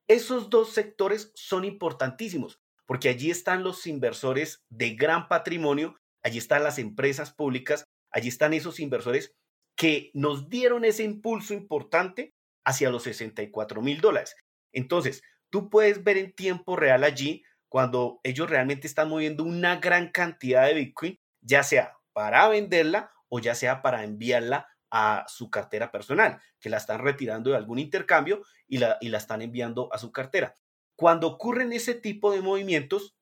[0.08, 6.62] Esos dos sectores son importantísimos porque allí están los inversores de gran patrimonio, allí están
[6.62, 9.32] las empresas públicas, allí están esos inversores
[9.76, 14.36] que nos dieron ese impulso importante hacia los 64 mil dólares.
[14.72, 20.10] Entonces, tú puedes ver en tiempo real allí cuando ellos realmente están moviendo una gran
[20.10, 25.90] cantidad de Bitcoin, ya sea para venderla o ya sea para enviarla a su cartera
[25.90, 29.96] personal, que la están retirando de algún intercambio y la, y la están enviando a
[29.96, 30.54] su cartera.
[30.96, 33.16] Cuando ocurren ese tipo de movimientos,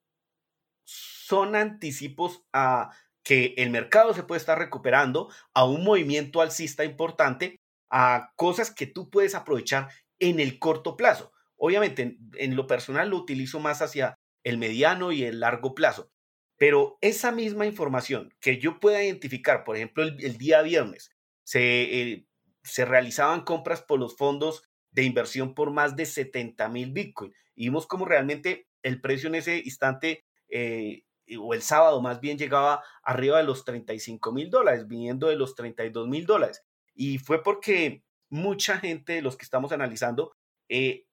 [0.83, 2.91] son anticipos a
[3.23, 7.60] que el mercado se puede estar recuperando, a un movimiento alcista importante
[7.91, 11.33] a cosas que tú puedes aprovechar en el corto plazo.
[11.57, 16.09] Obviamente, en, lo personal lo utilizo más hacia el mediano y el largo plazo,
[16.57, 21.11] pero esa misma información que yo pueda identificar, por ejemplo, el, día viernes,
[21.43, 22.27] se, eh,
[22.63, 27.33] se realizaban compras por los fondos de inversión por más de 70 mil Bitcoin.
[27.55, 31.03] Y vimos cómo realmente el precio en ese instante, eh,
[31.39, 35.55] o el sábado más bien, llegaba arriba de los 35 mil dólares, viniendo de los
[35.55, 36.63] 32 mil dólares.
[37.01, 40.33] Y fue porque mucha gente de los que estamos analizando
[40.69, 41.07] eh,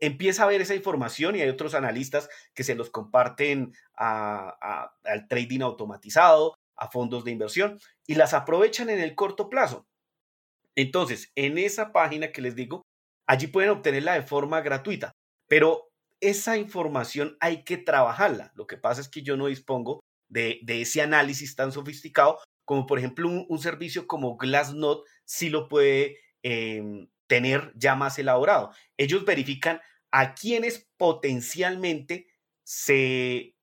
[0.00, 5.60] empieza a ver esa información y hay otros analistas que se los comparten al trading
[5.60, 9.84] automatizado, a fondos de inversión y las aprovechan en el corto plazo.
[10.76, 12.80] Entonces, en esa página que les digo,
[13.28, 15.12] allí pueden obtenerla de forma gratuita,
[15.46, 15.90] pero
[16.22, 18.50] esa información hay que trabajarla.
[18.54, 22.86] Lo que pasa es que yo no dispongo de, de ese análisis tan sofisticado como
[22.86, 28.70] por ejemplo un, servicio como Glassnode sí lo puede em, tener ya más elaborado.
[28.96, 32.28] Ellos verifican a quienes potencialmente
[32.62, 33.54] se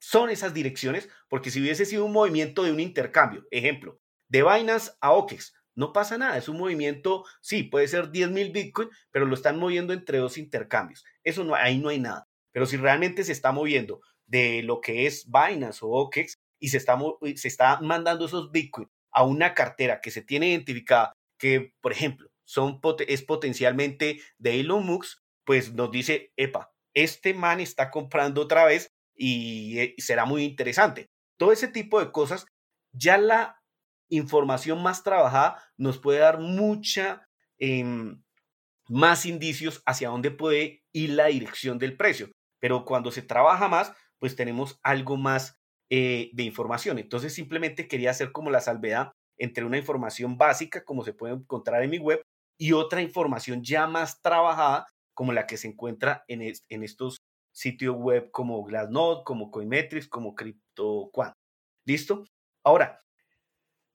[0.00, 4.92] son esas direcciones, porque si hubiese sido un movimiento de un intercambio, ejemplo, de Binance
[5.00, 9.26] a OKEX, no pasa nada, es un movimiento, sí, puede ser 10 mil Bitcoin, pero
[9.26, 11.04] lo están moviendo entre dos intercambios.
[11.22, 12.28] Eso no, ahí no hay nada.
[12.52, 16.76] Pero si realmente se está moviendo de lo que es Binance o OKEX, y se
[16.76, 16.98] está,
[17.36, 22.28] se está mandando esos Bitcoin a una cartera que se tiene identificada, que por ejemplo
[22.44, 28.64] son, es potencialmente de Elon Musk, pues nos dice, epa, este man está comprando otra
[28.64, 31.10] vez y, eh, será muy interesante.
[31.38, 32.46] Todo ese tipo de cosas,
[32.92, 33.60] ya la
[34.08, 38.22] información más trabajada nos puede dar mucha em,
[38.88, 42.30] más indicios hacia dónde puede ir la dirección del precio.
[42.58, 45.59] Pero cuando se trabaja más, pues tenemos algo más
[45.90, 46.98] eh, de información.
[46.98, 51.82] Entonces simplemente quería hacer como la salvedad entre una información básica, como se puede encontrar
[51.82, 52.22] en mi web,
[52.58, 57.18] y otra información ya más trabajada, como la que se encuentra en, en estos
[57.52, 61.34] sitios web como Glassnode, como Coinmetrics, como CryptoQuant.
[61.86, 62.24] ¿Listo?
[62.64, 63.00] Ahora,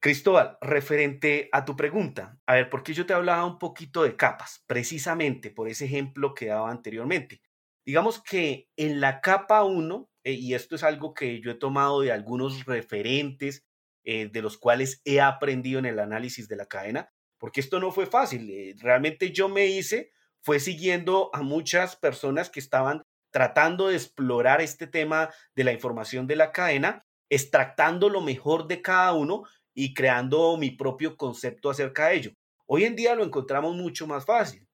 [0.05, 4.15] Cristóbal, referente a tu pregunta, a ver, ¿por qué yo te hablaba un poquito de
[4.15, 4.63] capas?
[4.67, 7.41] Precisamente por ese ejemplo que daba anteriormente.
[7.83, 12.01] Digamos que en la capa 1, eh, y esto es algo que yo he tomado
[12.01, 13.63] de algunos referentes
[14.03, 17.91] eh, de los cuales he aprendido en el análisis de la cadena, porque esto no
[17.91, 18.49] fue fácil.
[18.49, 20.11] Eh, realmente yo me hice,
[20.41, 26.25] fue siguiendo a muchas personas que estaban tratando de explorar este tema de la información
[26.25, 29.43] de la cadena, extractando lo mejor de cada uno
[29.75, 32.31] y creando mi propio concepto acerca de ello.
[32.65, 34.67] Hoy en día lo encontramos mucho más fácil.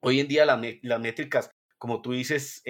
[0.00, 2.62] Hoy en día las métricas, como tú dices,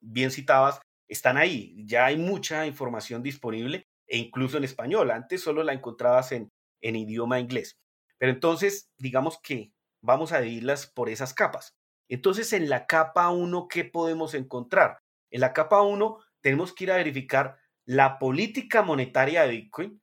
[0.00, 1.74] bien citabas, están ahí.
[1.86, 5.10] Ya hay mucha información disponible e incluso en español.
[5.10, 7.78] Antes solo la encontrabas en, en idioma inglés.
[8.18, 11.76] Pero entonces, digamos que vamos a dividirlas por esas capas.
[12.08, 14.98] Entonces, en la capa 1, ¿qué podemos encontrar?
[15.30, 20.02] En la capa 1 tenemos que ir a verificar la política monetaria de Bitcoin,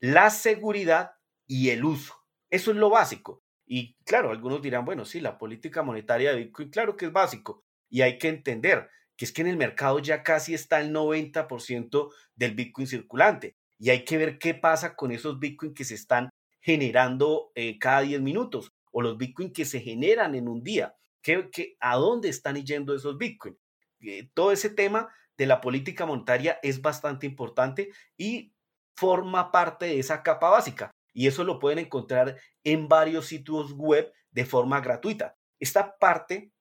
[0.00, 1.12] la seguridad
[1.46, 2.14] y el uso.
[2.50, 3.42] Eso es lo básico.
[3.66, 7.64] Y claro, algunos dirán, bueno, sí, la política monetaria de Bitcoin, claro que es básico.
[7.88, 12.10] Y hay que entender que es que en el mercado ya casi está el 90%
[12.34, 13.56] del Bitcoin circulante.
[13.78, 18.00] Y hay que ver qué pasa con esos Bitcoin que se están generando eh, cada
[18.00, 20.94] 10 minutos o los Bitcoin que se generan en un día.
[21.20, 23.58] ¿Qué, a dónde están yendo esos Bitcoin?
[24.00, 28.52] Eh, todo ese tema de la política monetaria es bastante importante y
[28.96, 34.12] forma parte de esa capa básica y eso lo pueden encontrar en varios sitios web
[34.32, 35.36] de forma gratuita.
[35.58, 36.52] Esta parte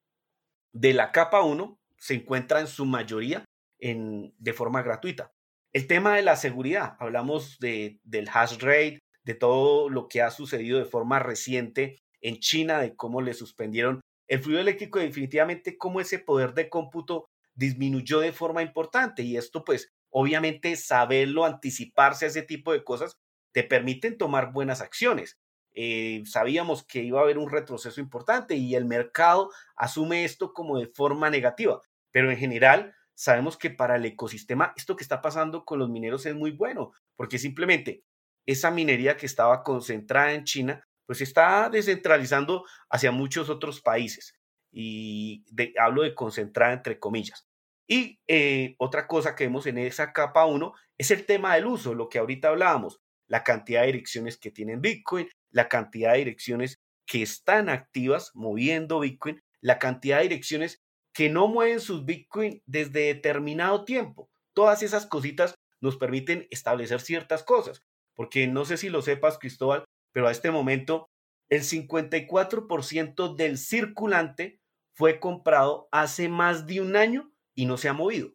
[0.72, 3.46] de la capa 1 se encuentra en su mayoría
[3.80, 5.32] en, de forma gratuita.
[5.72, 10.30] El tema de la seguridad, hablamos de, del hash rate, de todo lo que ha
[10.30, 16.02] sucedido de forma reciente en China, de cómo le suspendieron el fluido eléctrico, definitivamente cómo
[16.02, 22.28] ese poder de cómputo disminuyó de forma importante y esto pues obviamente saberlo, anticiparse a
[22.28, 23.14] ese tipo de cosas,
[23.54, 25.38] te permiten tomar buenas acciones.
[25.74, 30.78] Eh, sabíamos que iba a haber un retroceso importante y el mercado asume esto como
[30.78, 31.82] de forma negativa,
[32.14, 36.26] pero en general sabemos que para el ecosistema esto que está pasando con los mineros
[36.26, 38.04] es muy bueno, porque simplemente
[38.46, 44.36] esa minería que estaba concentrada en China, pues está descentralizando hacia muchos otros países.
[44.72, 45.46] Y
[45.80, 47.48] hablo de concentrada entre comillas.
[47.88, 51.94] Y eh, otra cosa que vemos en esa capa 1 es el tema del uso,
[51.94, 56.80] lo que ahorita hablábamos, la cantidad de direcciones que tienen Bitcoin, la cantidad de direcciones
[57.06, 60.83] que están activas moviendo Bitcoin, la cantidad de direcciones
[61.14, 64.30] que no mueven sus Bitcoin desde determinado tiempo.
[64.54, 67.84] Todas esas cositas nos permiten establecer ciertas cosas,
[68.16, 71.10] porque no sé si lo sepas, Cristóbal, pero a este momento
[71.50, 74.60] el 54% del circulante
[74.94, 78.34] fue comprado hace más de un año y no se ha movido.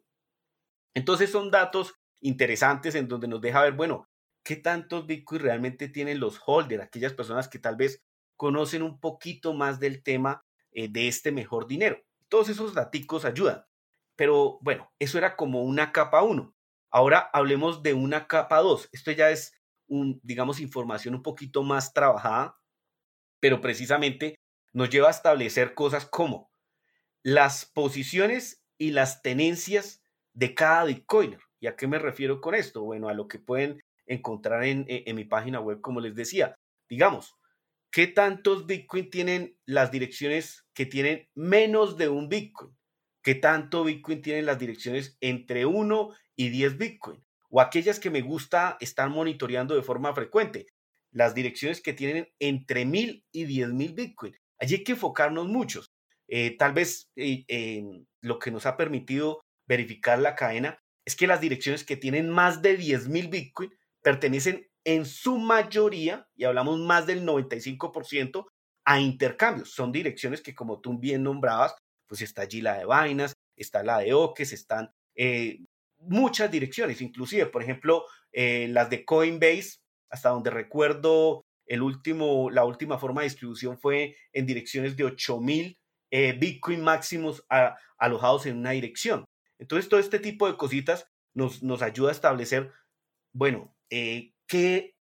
[0.93, 4.09] Entonces son datos interesantes en donde nos deja ver, bueno,
[4.43, 8.01] qué tantos Bitcoin realmente tienen los holders, aquellas personas que tal vez
[8.35, 12.01] conocen un poquito más del tema eh, de este mejor dinero.
[12.29, 13.65] Todos esos datos ayudan.
[14.15, 16.53] Pero bueno, eso era como una capa 1.
[16.91, 18.89] Ahora hablemos de una capa 2.
[18.91, 19.53] Esto ya es,
[19.87, 22.57] un, digamos, información un poquito más trabajada,
[23.39, 24.35] pero precisamente
[24.73, 26.51] nos lleva a establecer cosas como
[27.23, 30.01] las posiciones y las tenencias
[30.33, 31.41] de cada Bitcoiner.
[31.59, 32.83] ¿Y a qué me refiero con esto?
[32.83, 36.55] Bueno, a lo que pueden encontrar en, en, mi página web, como les decía.
[36.87, 37.35] Digamos,
[37.91, 42.73] ¿qué tantos Bitcoin tienen las direcciones que tienen menos de un Bitcoin?
[43.21, 47.21] ¿Qué tanto Bitcoin tienen las direcciones entre 1 y 10 Bitcoin?
[47.49, 50.67] O aquellas que me gusta estar monitoreando de forma frecuente,
[51.11, 54.37] las direcciones que tienen entre 1000 y 10000 Bitcoin.
[54.57, 55.91] Allí hay que enfocarnos muchos.
[56.29, 57.83] Eh, tal vez eh,
[58.21, 62.61] lo que nos ha permitido verificar la cadena es que las direcciones que tienen más
[62.61, 68.45] de 10.000 Bitcoin pertenecen en su mayoría, y hablamos más del 95%,
[68.89, 69.71] a intercambios.
[69.71, 71.75] Son direcciones que, como tú bien nombrabas,
[72.07, 75.59] pues está allí la de Binance, está la de Oques, están eh,
[75.99, 79.79] muchas direcciones, inclusive, por ejemplo, las de Coinbase,
[80.09, 85.77] hasta donde recuerdo, el último, la última forma de distribución fue en direcciones de 8000
[86.11, 87.45] eh, Bitcoin máximos
[87.99, 89.25] alojados en una dirección.
[89.59, 92.71] Entonces, todo este tipo de cositas nos, nos ayuda a establecer,
[93.31, 94.95] bueno, eh, ¿qué,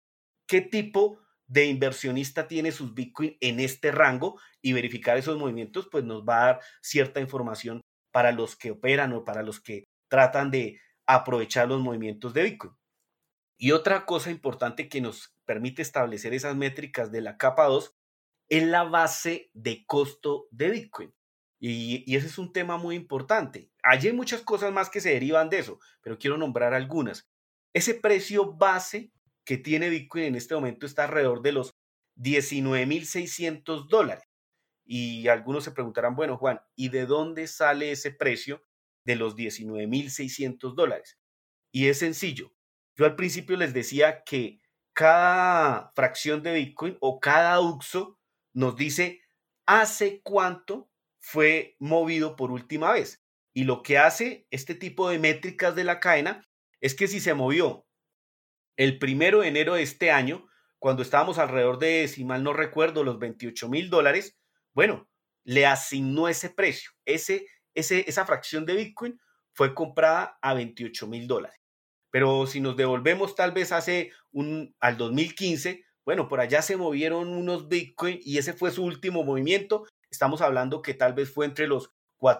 [0.49, 6.05] qué tipo de inversionista tiene sus Bitcoin en este rango y verificar esos movimientos, pues
[6.05, 7.81] nos va a dar cierta información
[8.13, 12.73] para los que operan o para los que tratan de aprovechar los movimientos de Bitcoin.
[13.59, 17.95] Y otra cosa importante que nos permite establecer esas métricas de la capa 2
[18.49, 21.15] es la base de costo de Bitcoin.
[21.59, 23.71] Y, ese es un tema muy importante.
[23.83, 27.29] Allí hay muchas cosas más que se derivan de eso, pero quiero nombrar algunas.
[27.73, 29.11] Ese precio base
[29.47, 31.71] que tiene Bitcoin en este momento está alrededor de los
[32.17, 34.25] 19.600 dólares.
[34.85, 38.63] Y algunos se preguntarán, bueno, Juan, ¿y de dónde sale ese precio
[39.05, 41.19] de los 19.600 dólares?
[41.73, 42.53] Y es sencillo.
[42.97, 44.61] Yo al principio les decía que
[44.93, 48.19] cada fracción de Bitcoin o cada UXO
[48.53, 49.21] nos dice
[49.67, 50.91] hace cuánto
[51.21, 53.23] fue movido por última vez.
[53.53, 56.49] Y lo que hace este tipo de métricas de la cadena
[56.81, 57.86] es que si se movió
[58.77, 60.47] el primero de enero de este año,
[60.79, 64.39] cuando estábamos alrededor de, si mal no recuerdo, los 28 mil dólares,
[64.75, 65.09] bueno,
[65.45, 66.91] le asignó ese precio.
[67.05, 69.21] Ese, ese, esa fracción de Bitcoin
[69.53, 71.59] fue comprada a 28 mil dólares.
[72.11, 77.29] Pero si nos devolvemos tal vez hace un, al 2015, bueno, por allá se movieron
[77.29, 79.87] unos Bitcoin y ese fue su último movimiento.
[80.11, 81.93] Estamos hablando que tal vez fue entre los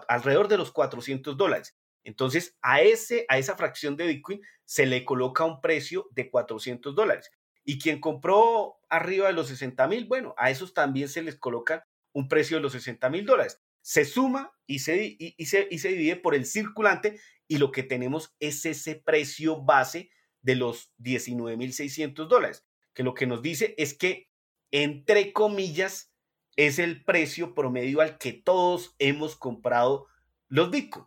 [0.07, 1.75] alrededor de los 400 dólares.
[2.07, 6.95] Entonces, a, ese, a esa fracción de Bitcoin se le coloca un precio de 400
[6.95, 7.31] dólares.
[7.65, 11.85] Y quien compró arriba de los 60 mil, bueno, a esos también se les coloca
[12.13, 13.61] un precio de los 60 mil dólares.
[13.81, 17.83] Se suma y se, y, se, y se divide por el circulante y lo que
[17.83, 20.09] tenemos es ese precio base
[20.41, 24.29] de los 19 mil 600 dólares, que lo que nos dice es que,
[24.71, 26.13] entre comillas,
[26.55, 30.07] es el precio promedio al que todos hemos comprado
[30.47, 31.05] los Bitcoin.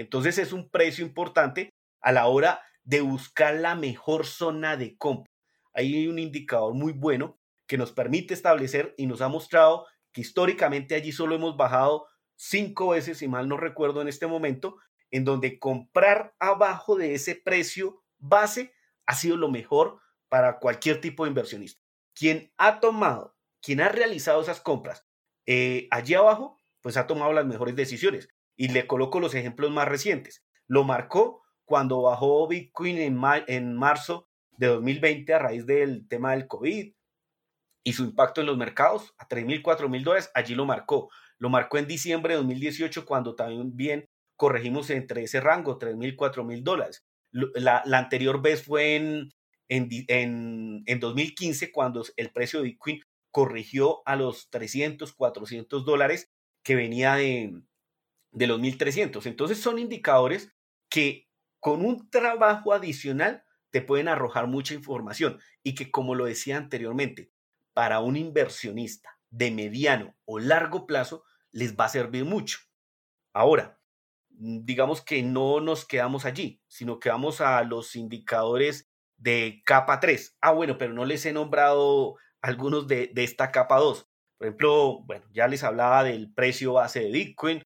[0.00, 1.68] Entonces es un precio importante
[2.00, 5.30] a la hora de buscar la mejor zona de compra.
[5.74, 10.94] Hay un indicador muy bueno que nos permite establecer y nos ha mostrado que históricamente
[10.94, 14.78] allí solo hemos bajado cinco veces, si mal no recuerdo en este momento,
[15.10, 18.72] en donde comprar abajo de ese precio base
[19.04, 21.82] ha sido lo mejor para cualquier tipo de inversionista.
[22.14, 25.06] Quien ha tomado, quien ha realizado esas compras
[25.44, 28.30] eh, allí abajo, pues ha tomado las mejores decisiones.
[28.60, 30.44] Y le coloco los ejemplos más recientes.
[30.66, 36.46] Lo marcó cuando bajó Bitcoin en, en marzo de 2020 a raíz del tema del
[36.46, 36.92] COVID,
[37.84, 41.08] y su impacto en los mercados a 3 mil, 4 mil dólares, allí lo marcó.
[41.38, 46.44] Lo marcó en diciembre de 2018 cuando también corregimos entre ese rango, 3 mil, 4
[46.44, 47.04] mil dólares.
[47.32, 49.30] La, anterior vez fue en,
[49.68, 53.00] en, en, 2015 cuando el precio de Bitcoin
[53.30, 56.30] corrigió a los 300, 400 dólares
[56.62, 57.54] que venía de,
[58.32, 59.26] de los 1300.
[59.26, 60.52] Entonces son indicadores
[60.88, 61.28] que
[61.58, 67.30] con un trabajo adicional te pueden arrojar mucha información y que como lo decía anteriormente,
[67.72, 72.58] para un inversionista de mediano o largo plazo les va a servir mucho.
[73.32, 73.78] Ahora,
[74.28, 80.36] digamos que no nos quedamos allí, sino que vamos a los indicadores de capa 3.
[80.40, 84.08] Ah, bueno, pero no les he nombrado algunos de, esta capa 2.
[84.38, 87.62] Por ejemplo, bueno, ya les hablaba del precio base de Bitcoin.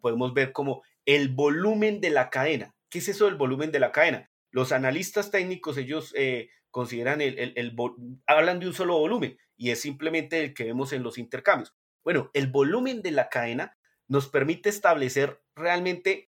[0.00, 2.74] Podemos ver como el volumen de la cadena.
[2.90, 4.30] ¿Qué es eso del volumen de la cadena?
[4.50, 7.76] Los analistas técnicos, ellos eh, consideran el, el,
[8.26, 11.74] hablan de un solo volumen y es simplemente el que vemos en los intercambios.
[12.04, 13.76] Bueno, el volumen de la cadena
[14.06, 16.30] nos permite establecer realmente,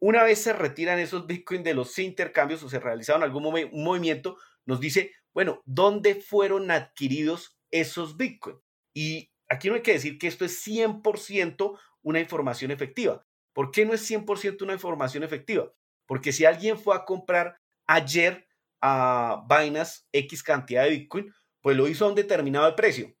[0.00, 4.36] una vez se retiran esos Bitcoin de los intercambios o se realizaron algún movimiento,
[4.66, 8.58] nos dice, bueno, ¿dónde fueron adquiridos esos Bitcoin?
[8.94, 13.26] Y aquí no hay que decir que esto es 100% una información efectiva.
[13.52, 15.72] ¿Por qué no es 100% una información efectiva?
[16.06, 18.46] Porque si alguien fue a comprar ayer
[18.80, 23.16] a Binance X cantidad de Bitcoin, pues lo hizo a un determinado precio.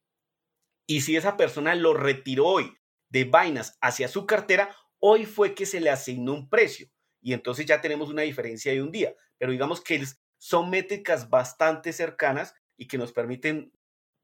[0.86, 2.76] Y si esa persona lo retiró hoy
[3.08, 6.88] de Binance hacia su cartera, hoy fue que se le asignó un precio.
[7.22, 9.14] Y entonces ya tenemos una diferencia de un día.
[9.38, 10.04] Pero digamos que
[10.36, 13.72] son métricas bastante cercanas y que nos permiten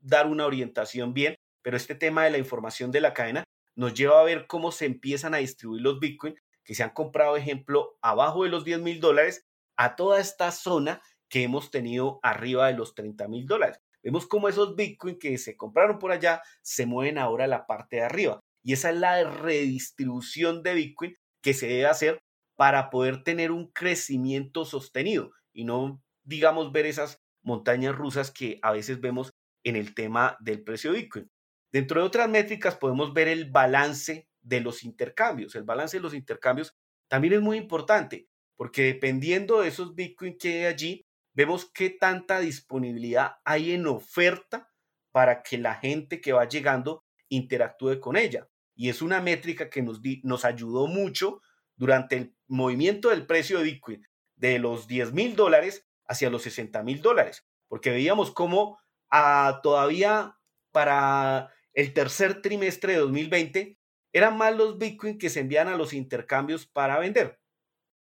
[0.00, 1.34] dar una orientación bien.
[1.62, 3.44] Pero este tema de la información de la cadena
[3.80, 7.38] nos lleva a ver cómo se empiezan a distribuir los Bitcoin que se han comprado,
[7.38, 9.46] ejemplo, abajo de los 10 mil dólares
[9.78, 11.00] a toda esta zona
[11.30, 13.80] que hemos tenido arriba de los 30 mil dólares.
[14.02, 17.96] Vemos cómo esos Bitcoin que se compraron por allá se mueven ahora a la parte
[17.96, 18.40] de arriba.
[18.62, 22.18] Y esa es la redistribución de Bitcoin que se debe hacer
[22.56, 28.72] para poder tener un crecimiento sostenido y no, digamos, ver esas montañas rusas que a
[28.72, 29.30] veces vemos
[29.64, 31.30] en el tema del precio de Bitcoin.
[31.72, 35.54] Dentro de otras métricas podemos ver el balance de los intercambios.
[35.54, 36.76] El balance de los intercambios
[37.08, 38.28] también es muy importante
[38.60, 44.70] porque dependiendo de esos Bitcoin que hay allí, vemos qué tanta disponibilidad hay en oferta
[45.12, 48.50] para que la gente que va llegando interactúe con ella.
[48.74, 51.40] Y es una métrica que nos, nos ayudó mucho
[51.76, 54.06] durante el movimiento del precio de Bitcoin
[54.36, 58.78] de los 10 mil dólares hacia los 60 mil dólares, porque veíamos cómo
[59.10, 60.36] ah, todavía
[60.70, 63.78] para el tercer trimestre de 2020
[64.12, 67.38] eran más los Bitcoin que se envían a los intercambios para vender.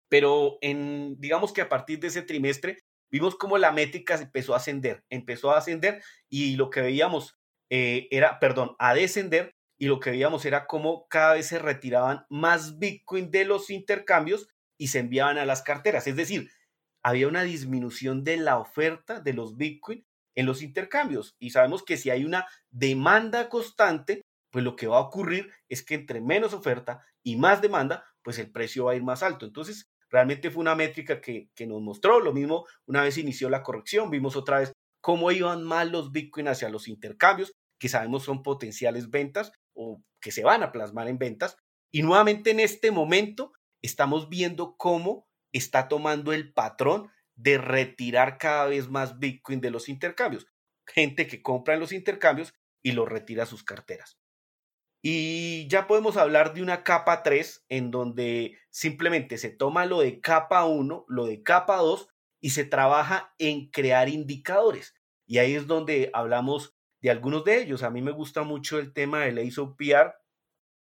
[0.08, 2.78] Pero en, digamos que a partir de ese trimestre
[3.10, 7.38] vimos como la métrica empezó a ascender, empezó a ascender y lo que veíamos
[7.70, 12.24] eh, era, perdón, a descender y lo que veíamos era como cada vez se retiraban
[12.28, 14.48] más Bitcoin de los intercambios
[14.78, 16.06] y se enviaban a las carteras.
[16.06, 16.50] Es decir,
[17.02, 20.04] había una disminución de la oferta de los Bitcoin
[20.38, 21.34] en los intercambios.
[21.40, 24.22] Y sabemos que si hay una demanda constante,
[24.52, 28.38] pues lo que va a ocurrir es que entre menos oferta y más demanda, pues
[28.38, 29.46] el precio va a ir más alto.
[29.46, 33.64] Entonces, realmente fue una métrica que, que nos mostró lo mismo una vez inició la
[33.64, 38.44] corrección, vimos otra vez cómo iban mal los Bitcoin hacia los intercambios, que sabemos son
[38.44, 41.56] potenciales ventas o que se van a plasmar en ventas.
[41.90, 43.50] Y nuevamente en este momento
[43.82, 49.88] estamos viendo cómo está tomando el patrón de retirar cada vez más Bitcoin de los
[49.88, 50.46] intercambios.
[50.86, 54.18] Gente que compra en los intercambios y lo retira a sus carteras.
[55.00, 60.20] Y ya podemos hablar de una capa 3 en donde simplemente se toma lo de
[60.20, 62.08] capa 1, lo de capa 2
[62.40, 64.94] y se trabaja en crear indicadores.
[65.24, 67.84] Y ahí es donde hablamos de algunos de ellos.
[67.84, 70.14] A mí me gusta mucho el tema del ASOPR,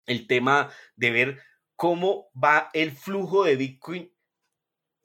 [0.05, 1.39] el tema de ver
[1.75, 4.14] cómo va el flujo de Bitcoin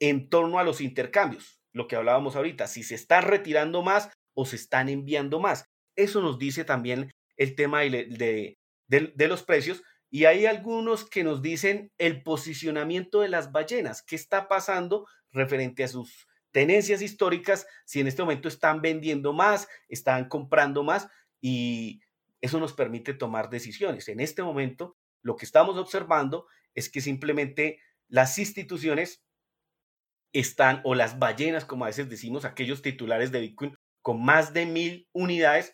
[0.01, 4.45] en torno a los intercambios, lo que hablábamos ahorita, si se está retirando más o
[4.45, 5.65] se están enviando más.
[5.95, 9.83] Eso nos dice también el tema de, de, los precios.
[10.09, 15.83] Y hay algunos que nos dicen el posicionamiento de las ballenas, qué está pasando referente
[15.83, 21.07] a sus tenencias históricas, si en este momento están vendiendo más, están comprando más
[21.39, 22.01] y
[22.41, 24.09] eso nos permite tomar decisiones.
[24.09, 29.23] En este momento, lo que estamos observando es que simplemente las instituciones
[30.33, 34.65] están, o las ballenas, como a veces decimos, aquellos titulares de Bitcoin con más de
[34.65, 35.73] mil unidades,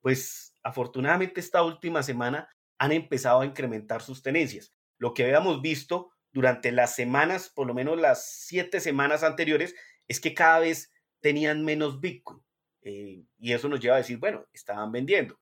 [0.00, 2.48] pues afortunadamente esta última semana
[2.78, 4.72] han empezado a incrementar sus tenencias.
[4.98, 9.74] Lo que habíamos visto durante las semanas, por lo menos las siete semanas anteriores,
[10.08, 12.40] es que cada vez tenían menos Bitcoin.
[12.82, 15.36] Eh, y eso nos lleva a decir, bueno, estaban vendiendo.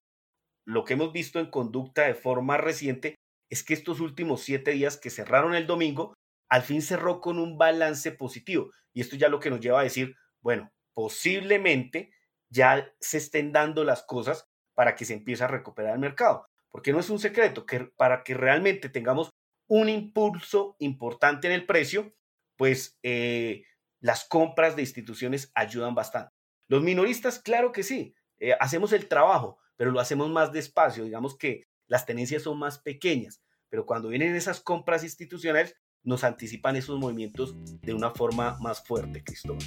[0.65, 3.17] Lo que hemos visto en conducta de forma reciente
[3.51, 6.15] es que estos últimos siete días que cerraron el domingo,
[6.55, 8.71] al fin cerró con un balance positivo.
[8.93, 12.13] Y esto ya lo que nos lleva a decir, bueno, posiblemente
[12.49, 16.47] ya se estén dando las cosas para que se empiece a recuperar el mercado.
[16.71, 19.31] Porque no es un secreto que para que realmente tengamos
[19.67, 22.15] un impulso importante en el precio,
[22.57, 23.65] pues eh,
[23.99, 26.31] las compras de instituciones ayudan bastante.
[26.69, 31.37] Los minoristas, claro que sí, eh, hacemos el trabajo, pero lo hacemos más despacio, digamos
[31.37, 36.99] que las tenencias son más pequeñas, pero cuando vienen esas compras institucionales, nos anticipan esos
[36.99, 39.65] movimientos de una forma más fuerte, Cristóbal.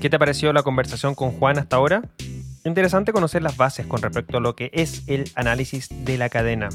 [0.00, 2.02] ¿Qué te pareció la conversación con Juan hasta ahora?
[2.64, 6.68] Interesante conocer las bases con respecto a lo que es el análisis de la cadena.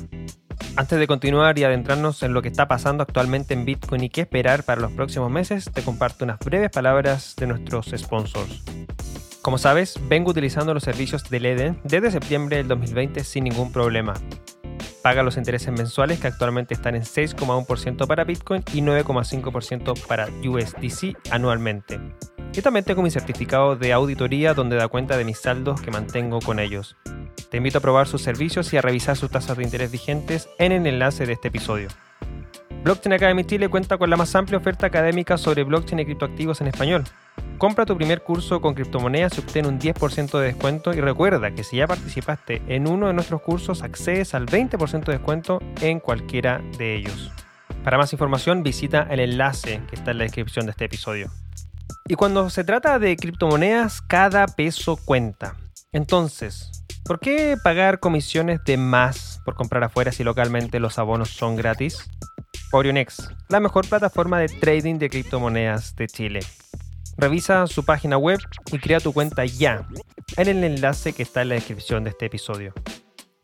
[0.76, 4.22] Antes de continuar y adentrarnos en lo que está pasando actualmente en Bitcoin y qué
[4.22, 8.64] esperar para los próximos meses, te comparto unas breves palabras de nuestros sponsors.
[9.42, 14.14] Como sabes, vengo utilizando los servicios de Eden desde septiembre del 2020 sin ningún problema.
[15.02, 21.18] Paga los intereses mensuales que actualmente están en 6,1% para Bitcoin y 9,5% para USDC
[21.32, 22.00] anualmente.
[22.54, 26.40] Y también tengo mi certificado de auditoría donde da cuenta de mis saldos que mantengo
[26.40, 26.98] con ellos.
[27.50, 30.72] Te invito a probar sus servicios y a revisar sus tasas de interés vigentes en
[30.72, 31.88] el enlace de este episodio.
[32.84, 36.68] Blockchain Academy Chile cuenta con la más amplia oferta académica sobre blockchain y criptoactivos en
[36.68, 37.04] español.
[37.60, 41.64] Compra tu primer curso con criptomonedas y obtén un 10% de descuento y recuerda que
[41.64, 46.60] si ya participaste en uno de nuestros cursos accedes al 20% de descuento en cualquiera
[46.80, 47.32] de ellos.
[47.84, 51.30] Para más información visita el enlace que está en la descripción de este episodio.
[52.08, 55.56] Y cuando se trata de criptomonedas, cada peso cuenta.
[55.94, 61.56] Entonces, ¿Por qué pagar comisiones de más por comprar afuera si localmente los abonos son
[61.56, 62.08] gratis?
[62.74, 66.40] Orionex, la mejor plataforma de trading de criptomonedas de Chile.
[67.18, 68.40] Revisa su página web
[68.72, 69.86] y crea tu cuenta ya
[70.38, 72.74] en el enlace que está en la descripción de este episodio.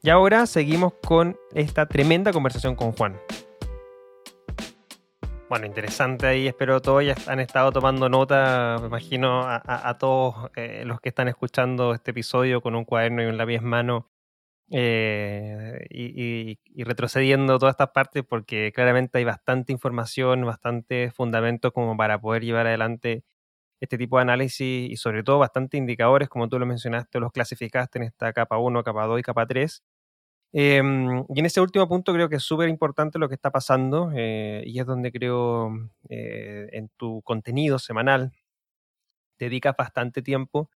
[0.01, 3.20] Y ahora seguimos con esta tremenda conversación con Juan.
[5.49, 6.47] Bueno, interesante ahí.
[6.47, 8.78] Espero todos ya han estado tomando nota.
[8.80, 13.26] Me imagino a, todos eh, los que están escuchando este episodio con un cuaderno y
[13.26, 14.10] un lápiz en mano
[14.72, 22.20] eh, y, retrocediendo todas estas partes porque claramente hay bastante información, bastante fundamento como para
[22.20, 23.24] poder llevar adelante
[23.82, 27.99] este tipo de análisis y sobre todo bastante indicadores, como tú lo mencionaste, los clasificaste
[27.99, 29.84] en esta capa 1, capa 2 y capa 3
[30.53, 34.11] Em, y en ese último punto creo que es súper importante lo que está pasando
[34.15, 35.72] eh, y es donde creo
[36.09, 38.32] eh, en tu contenido semanal
[39.39, 40.70] dedicas bastante tiempo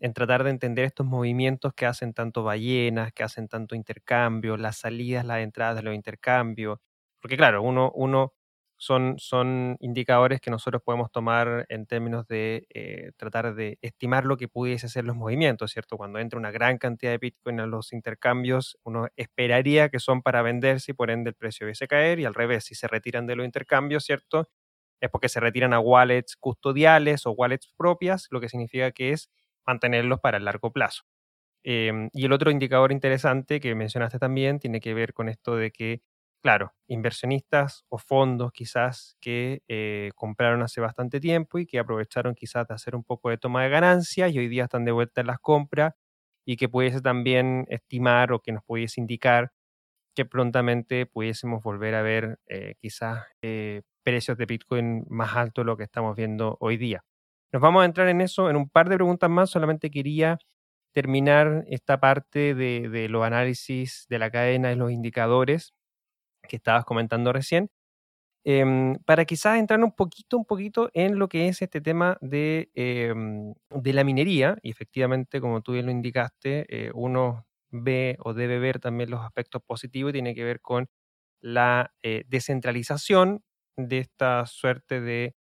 [0.00, 4.78] en tratar de entender estos movimientos que hacen tanto ballenas, que hacen tanto intercambio, las
[4.78, 6.78] salidas, las entradas de los intercambios.
[7.20, 8.32] Porque claro, uno, uno
[8.76, 14.38] son, son indicadores que nosotros podemos tomar en términos de eh, tratar de estimar lo
[14.38, 15.98] que pudiese ser los movimientos, ¿cierto?
[15.98, 20.40] Cuando entra una gran cantidad de Bitcoin a los intercambios, uno esperaría que son para
[20.42, 23.36] venderse y por ende el precio hubiese caer y al revés, si se retiran de
[23.36, 24.48] los intercambios, ¿cierto?
[25.00, 29.30] Es porque se retiran a wallets custodiales o wallets propias, lo que significa que es
[29.66, 31.02] mantenerlos para el largo plazo.
[31.64, 35.70] Em, y el otro indicador interesante que mencionaste también tiene que ver con esto de
[35.72, 36.02] que
[36.42, 42.66] claro, inversionistas o fondos quizás que eh, compraron hace bastante tiempo y que aprovecharon quizás
[42.66, 45.26] de hacer un poco de toma de ganancias y hoy día están de vuelta en
[45.28, 45.92] las compras
[46.46, 49.52] y que pudiese también estimar o que nos pudiese indicar
[50.16, 55.66] que prontamente pudiésemos volver a ver eh, quizás eh, precios de Bitcoin más altos de
[55.66, 57.04] lo que estamos viendo hoy día.
[57.52, 60.38] Nos vamos a entrar en eso en un par de preguntas más, solamente quería
[60.92, 65.72] terminar esta parte de, los análisis de la cadena de los indicadores
[66.48, 67.70] que estabas comentando recién,
[68.44, 72.70] em, para quizás entrar un poquito, un poquito en lo que es este tema de,
[72.74, 78.34] em, de la minería, y efectivamente, como tú bien lo indicaste, eh, uno ve o
[78.34, 80.88] debe ver también los aspectos positivos y tiene que ver con
[81.42, 83.42] la eh, descentralización
[83.76, 85.34] de esta suerte de,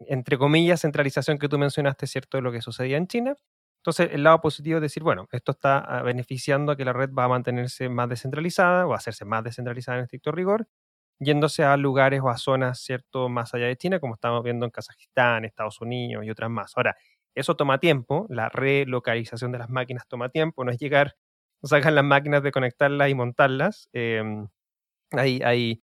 [0.00, 3.36] entre comillas, centralización que tú mencionaste, ¿cierto?, de lo que sucedía en China.
[3.80, 7.10] Entonces, el lado positivo es decir, bueno, esto está ah, beneficiando a que la red
[7.12, 10.68] va a mantenerse más descentralizada o a hacerse más descentralizada en estricto rigor,
[11.20, 14.70] yéndose a lugares o a zonas, ¿cierto?, más allá de China, como estamos viendo en
[14.72, 16.72] Kazajistán, Estados Unidos y otras más.
[16.76, 16.96] Ahora,
[17.34, 21.16] eso toma tiempo, la relocalización de las máquinas toma tiempo, no es llegar,
[21.62, 23.88] sacan las máquinas de conectarlas y montarlas.
[23.92, 24.48] Em,
[25.12, 25.82] hay,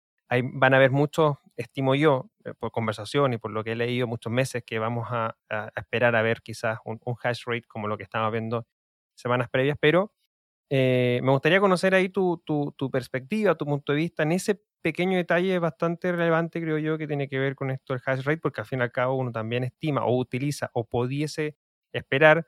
[0.54, 4.08] van a haber muchos, estimo yo, eh, por conversación y por lo que he leído
[4.08, 5.36] muchos meses, que vamos a,
[5.76, 8.66] esperar a ver quizás un, hash rate como lo que estamos viendo
[9.16, 10.14] semanas previas, pero
[10.70, 14.62] eh, me gustaría conocer ahí tu, tu, tu, perspectiva, tu punto de vista en ese
[14.82, 18.40] pequeño detalle bastante relevante, creo yo, que tiene que ver con esto del hash rate,
[18.40, 21.58] porque al fin y al cabo uno también estima o utiliza o pudiese
[21.94, 22.48] esperar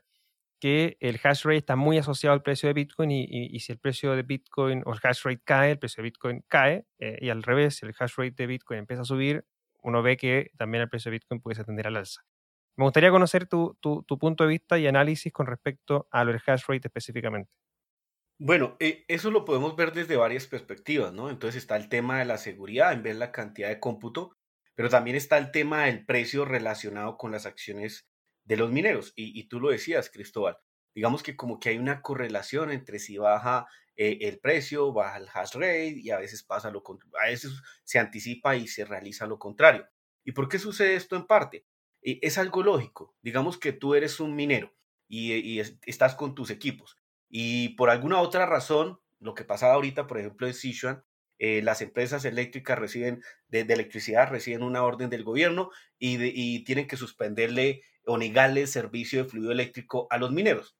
[0.60, 4.14] que el hash rate está muy asociado al precio de Bitcoin y, si el precio
[4.14, 7.42] de Bitcoin o el hash rate cae, el precio de Bitcoin cae eh, y al
[7.42, 9.44] revés, si el hash rate de Bitcoin empieza a subir,
[9.82, 12.22] uno ve que también el precio de Bitcoin puede atender al alza.
[12.76, 16.40] Me gustaría conocer tu, tu, punto de vista y análisis con respecto a lo del
[16.46, 17.50] hash rate específicamente.
[18.38, 21.28] Bueno, eh, eso lo podemos ver desde varias perspectivas, ¿no?
[21.28, 24.36] Entonces está el tema de la seguridad en ver la cantidad de cómputo,
[24.74, 28.09] pero también está el tema del precio relacionado con las acciones
[28.50, 29.12] de los mineros.
[29.14, 30.58] Y, tú lo decías, Cristóbal,
[30.92, 35.28] digamos que como que hay una correlación entre si baja eh, el precio, baja el
[35.32, 37.52] hash rate y a veces pasa lo contrario, a veces
[37.84, 39.86] se anticipa y se realiza lo contrario.
[40.24, 41.64] ¿Y por qué sucede esto en parte?
[42.02, 43.14] Eh, es algo lógico.
[43.22, 44.74] Digamos que tú eres un minero
[45.06, 46.96] y, estás con tus equipos
[47.28, 51.04] y por alguna otra razón, lo que pasaba ahorita, por ejemplo, en Sichuan,
[51.38, 55.70] eh, las empresas eléctricas reciben, de, electricidad reciben una orden del gobierno
[56.00, 60.76] y, y tienen que suspenderle o negarle el servicio de fluido eléctrico a los mineros.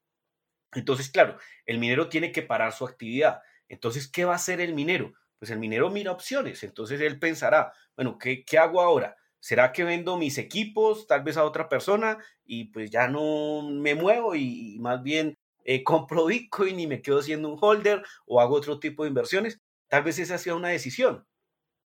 [0.73, 3.41] Entonces, claro, el minero tiene que parar su actividad.
[3.69, 5.13] Entonces, ¿qué va a hacer el minero?
[5.39, 6.65] Pues el minero mira opciones.
[6.65, 9.17] Entonces, él pensará, bueno, ¿qué, qué hago ahora?
[9.39, 13.95] ¿Será que vendo mis equipos tal vez a otra persona y pues ya no me
[13.95, 18.57] muevo y, más bien eh, compro Bitcoin y me quedo siendo un holder o hago
[18.57, 19.61] otro tipo de inversiones?
[19.89, 21.25] Tal vez esa sea una decisión.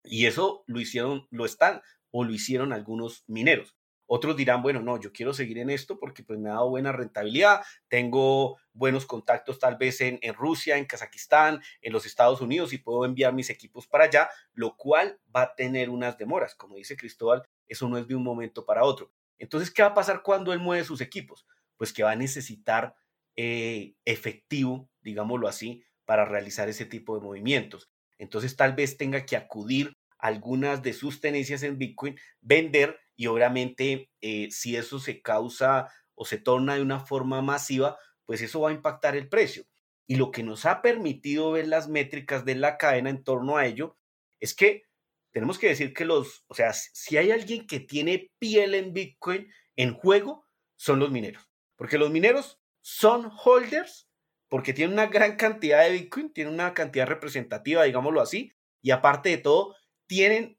[0.04, 1.80] Y eso lo hicieron, lo están
[2.10, 3.74] o lo hicieron algunos mineros.
[4.14, 6.92] Otros dirán, bueno, no, yo quiero seguir en esto porque pues me ha dado buena
[6.92, 12.74] rentabilidad, tengo buenos contactos tal vez en, en Rusia, en Kazajistán, en los Estados Unidos
[12.74, 16.54] y puedo enviar mis equipos para allá, lo cual va a tener unas demoras.
[16.54, 19.10] Como dice Cristóbal, eso no es de un momento para otro.
[19.38, 21.46] Entonces, ¿qué va a pasar cuando él mueve sus equipos?
[21.78, 22.94] Pues que va a necesitar
[23.34, 27.90] eh, efectivo, digámoslo así, para realizar ese tipo de movimientos.
[28.18, 34.10] Entonces, tal vez tenga que acudir algunas de sus tenencias en Bitcoin, vender y obviamente
[34.20, 38.70] eh, si eso se causa o se torna de una forma masiva, pues eso va
[38.70, 39.64] a impactar el precio.
[40.06, 43.66] Y lo que nos ha permitido ver las métricas de la cadena en torno a
[43.66, 43.96] ello
[44.40, 44.84] es que
[45.32, 49.50] tenemos que decir que los, o sea, si hay alguien que tiene piel en Bitcoin
[49.76, 50.46] en juego,
[50.76, 51.50] son los mineros.
[51.76, 54.08] Porque los mineros son holders,
[54.48, 58.52] porque tienen una gran cantidad de Bitcoin, tienen una cantidad representativa, digámoslo así,
[58.82, 59.74] y aparte de todo,
[60.06, 60.58] tienen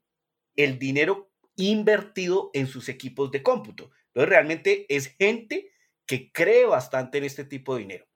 [0.56, 3.90] el dinero invertido en sus equipos de cómputo.
[4.08, 5.72] Entonces, realmente es gente
[6.06, 8.06] que cree bastante en este tipo de dinero,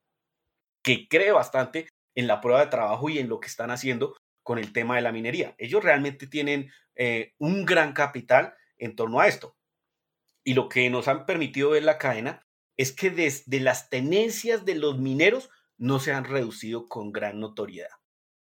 [0.83, 4.59] que cree bastante en la prueba de trabajo y en lo que están haciendo con
[4.59, 5.55] el tema de la minería.
[5.59, 9.57] Ellos realmente tienen eh, un gran capital en torno a esto.
[10.45, 14.77] Y lo que nos han permitido ver la cadena es que desde las tenencias de
[14.77, 17.91] los mineros no se han reducido con gran notoriedad.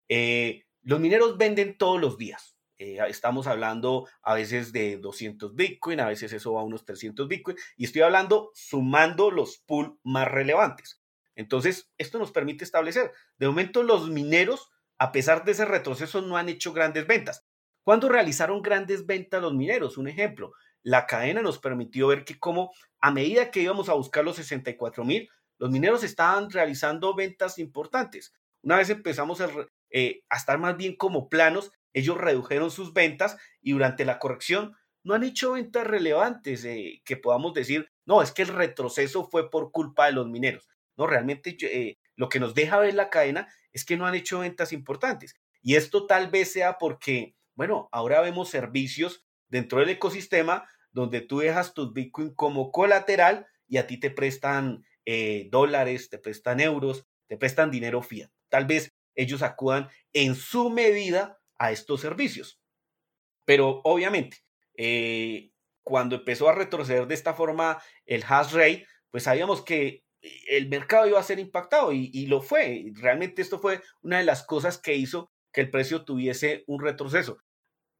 [0.09, 5.99] Eh, los mineros venden todos los días Eh, estamos hablando a veces de 200 Bitcoin,
[5.99, 10.27] a veces eso va a unos 300 Bitcoin, y estoy hablando sumando los pools más
[10.27, 11.01] relevantes.
[11.35, 16.37] Entonces, esto nos permite establecer, de momento los mineros, a pesar de ese retroceso, no
[16.37, 17.45] han hecho grandes ventas.
[17.83, 19.97] ¿Cuándo realizaron grandes ventas los mineros?
[19.97, 20.51] Un ejemplo,
[20.83, 25.03] la cadena nos permitió ver que como a medida que íbamos a buscar los 64
[25.03, 28.33] mil, los mineros estaban realizando ventas importantes.
[28.61, 29.41] Una vez empezamos
[29.89, 34.75] eh, a estar más bien como planos, ellos redujeron sus ventas y durante la corrección
[35.03, 39.49] no han hecho ventas relevantes eh, que podamos decir, no, es que el retroceso fue
[39.49, 40.67] por culpa de los mineros.
[40.95, 44.39] No, realmente eh, lo que nos deja ver la cadena es que no han hecho
[44.39, 45.35] ventas importantes.
[45.63, 51.39] Y esto tal vez sea porque, bueno, ahora vemos servicios dentro del ecosistema donde tú
[51.39, 54.83] dejas tus Bitcoin como colateral y a ti te prestan
[55.49, 58.29] dólares, te prestan euros, te prestan dinero fiat.
[58.49, 62.59] Tal vez ellos acudan en su medida a estos servicios.
[63.45, 64.37] Pero obviamente,
[64.75, 65.51] eh,
[65.83, 70.03] cuando empezó a retroceder de esta forma el hash rate, pues sabíamos que
[70.49, 72.91] el mercado iba a ser impactado y, y, lo fue.
[72.95, 77.37] Realmente esto fue una de las cosas que hizo que el precio tuviese un retroceso.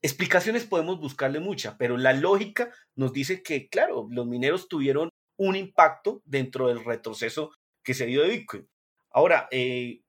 [0.02, 5.56] Explicaciones podemos buscarle mucha, pero la lógica nos dice que, claro, los mineros tuvieron un
[5.56, 7.52] impacto dentro del retroceso
[7.84, 8.70] que se dio de Bitcoin.
[9.12, 10.02] Ahora, eh,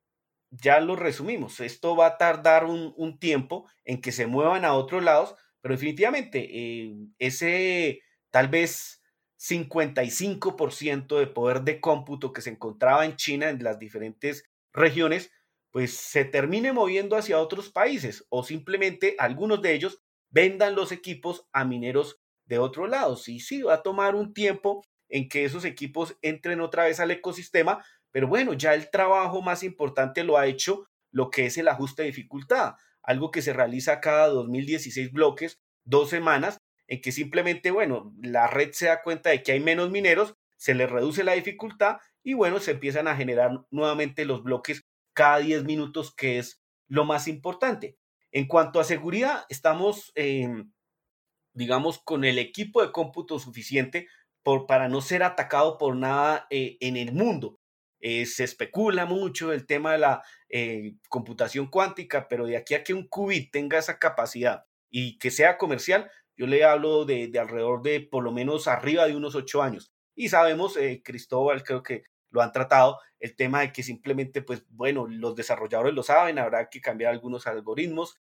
[0.51, 1.61] ya lo resumimos.
[1.61, 6.49] Esto va a tardar un, tiempo en que se muevan a otros lados, pero definitivamente
[6.51, 9.03] eh, ese tal vez
[9.39, 15.31] 55% de poder de cómputo que se encontraba en China, en las diferentes regiones,
[15.71, 21.47] pues se termine moviendo hacia otros países o simplemente algunos de ellos vendan los equipos
[21.53, 23.29] a mineros de otros lados.
[23.29, 27.11] Y sí, va a tomar un tiempo en que esos equipos entren otra vez al
[27.11, 31.69] ecosistema, pero bueno, ya el trabajo más importante lo ha hecho lo que es el
[31.69, 37.71] ajuste de dificultad, algo que se realiza cada 2016 bloques, dos semanas, en que simplemente,
[37.71, 41.33] bueno, la red se da cuenta de que hay menos mineros, se le reduce la
[41.33, 44.83] dificultad y bueno, se empiezan a generar nuevamente los bloques
[45.15, 47.97] cada 10 minutos, que es lo más importante.
[48.33, 50.13] En cuanto a seguridad, estamos,
[51.53, 54.09] digamos, con el equipo de cómputo suficiente
[54.43, 57.58] por, para no ser atacado por nada eh, en el mundo.
[58.01, 62.85] Eh, se especula mucho el tema de la eh, computación cuántica, pero de aquí a
[62.85, 67.83] que un qubit tenga esa capacidad y que sea comercial, yo le hablo de, alrededor
[67.83, 69.93] de por lo menos arriba de unos ocho años.
[70.15, 74.65] Y sabemos, eh, Cristóbal, creo que lo han tratado, el tema de que simplemente, pues
[74.69, 78.17] bueno, los desarrolladores lo saben, habrá que cambiar algunos algoritmos,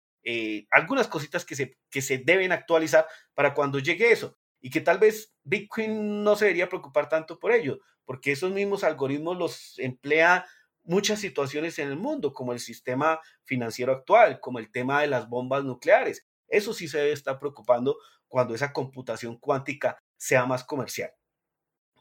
[0.72, 4.98] algunas cositas que se, que se deben actualizar para cuando llegue eso y que tal
[4.98, 10.46] vez Bitcoin no se debería preocupar tanto por ello, porque esos mismos algoritmos los emplea
[10.84, 15.30] muchas situaciones en el mundo, como el sistema financiero actual, como el tema de las
[15.30, 16.28] bombas nucleares.
[16.48, 17.98] Eso sí se debe estar preocupando
[18.28, 21.12] cuando esa computación cuántica sea más comercial.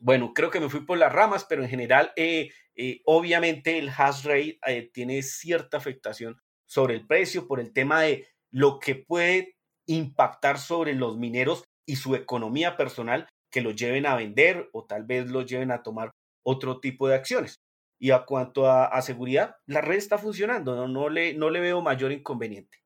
[0.01, 3.89] Bueno, creo que me fui por las ramas, pero en general, eh, eh, obviamente el
[3.89, 8.97] hash rate eh, tiene cierta afectación sobre el precio por el tema de lo que
[8.97, 14.85] puede impactar sobre los mineros y su economía personal que lo lleven a vender o
[14.87, 16.11] tal vez lo lleven a tomar
[16.45, 17.61] otro tipo de acciones.
[18.01, 20.89] Y a cuanto a, seguridad, la red está funcionando, ¿no?
[20.89, 22.79] No, le, no le veo mayor inconveniente.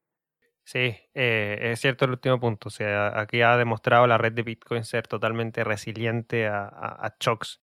[0.64, 2.68] Sí, eh, es cierto el último punto.
[2.68, 7.62] O sea, aquí ha demostrado la red de Bitcoin ser totalmente resiliente a, shocks.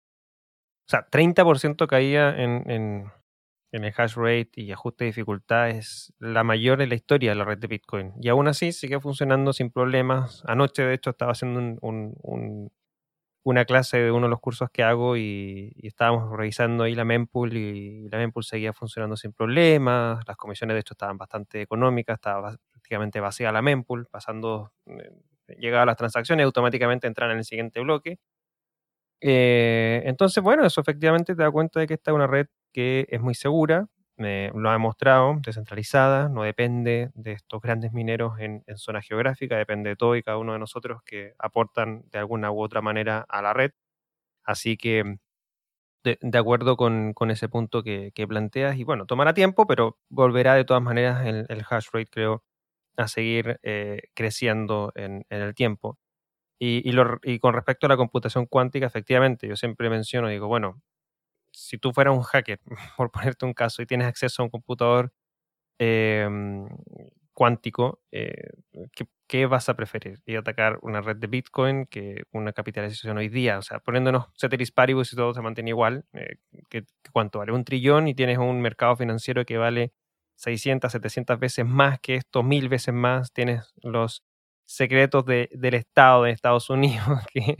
[0.86, 3.10] O sea, 30% caía en,
[3.72, 7.36] en el hash rate y ajuste de dificultad es la mayor en la historia de
[7.36, 8.12] la red de Bitcoin.
[8.20, 10.42] Y aún así sigue funcionando sin problemas.
[10.46, 12.72] Anoche, de hecho, estaba haciendo un,
[13.42, 17.56] una clase de uno de los cursos que hago y, estábamos revisando ahí la mempool
[17.56, 20.22] y la mempool seguía funcionando sin problemas.
[20.26, 25.12] Las comisiones, de hecho, estaban bastante económicas, estaba prácticamente vacía la mempool, pasando, eh,
[25.58, 28.18] llegaban las transacciones automáticamente entran en el siguiente bloque.
[29.20, 33.06] Eh, entonces, bueno, eso efectivamente te da cuenta de que esta es una red que
[33.10, 33.86] es muy segura,
[34.20, 39.96] lo ha demostrado, descentralizada, no depende de estos grandes mineros en, zona geográfica, depende de
[39.96, 43.54] todo y cada uno de nosotros que aportan de alguna u otra manera a la
[43.54, 43.72] red.
[44.44, 45.18] Así que,
[46.04, 50.82] de, acuerdo con, ese punto que, planteas, y bueno, tomará tiempo, pero volverá de todas
[50.82, 52.44] maneras el, hash rate, creo,
[52.96, 55.98] a seguir eh, creciendo en, el tiempo.
[56.58, 56.92] Y,
[57.40, 60.82] con respecto a la computación cuántica, efectivamente, yo siempre menciono, digo, bueno,
[61.52, 62.60] si tú fueras un hacker,
[62.96, 65.12] por ponerte un caso, y tienes acceso a un computador
[65.78, 66.68] em,
[67.34, 68.50] cuántico, eh,
[69.26, 70.20] ¿qué, vas a preferir?
[70.26, 73.58] ¿Y atacar una red de Bitcoin que una capitalización hoy día?
[73.58, 76.36] O sea, poniéndonos ceteris paribus y todo se mantiene igual, eh,
[77.12, 77.52] ¿cuánto vale?
[77.52, 79.92] Un trillón y tienes un mercado financiero que vale
[80.36, 83.32] 600, 700 veces más que esto, mil veces más.
[83.32, 84.24] Tienes los
[84.66, 87.56] secretos del Estado de Estados Unidos que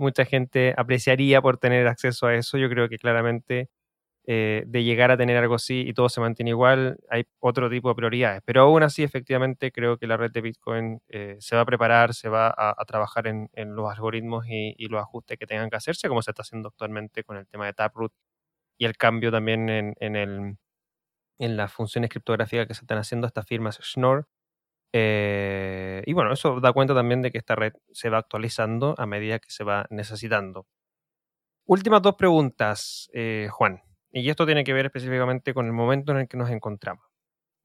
[0.00, 2.58] mucha gente apreciaría por tener acceso a eso.
[2.58, 3.70] Yo creo que claramente
[4.26, 7.88] eh, de llegar a tener algo así y todo se mantiene igual, hay otro tipo
[7.88, 8.42] de prioridades.
[8.44, 12.14] Pero aún así, efectivamente, creo que la red de Bitcoin eh, se va a preparar,
[12.14, 16.22] se va a, trabajar en, los algoritmos y, los ajustes que tengan que hacerse, como
[16.22, 18.12] se está haciendo actualmente con el tema de Taproot
[18.78, 20.58] y el cambio también en, el,
[21.38, 24.28] en las funciones criptográficas que se están haciendo estas firmas Schnorr.
[24.92, 29.06] Eh, y bueno, eso da cuenta también de que esta red se va actualizando a
[29.06, 30.66] medida que se va necesitando.
[31.66, 33.08] Últimas dos preguntas,
[33.50, 33.80] Juan.
[34.12, 37.04] Y esto tiene que ver específicamente con el momento en el que nos encontramos.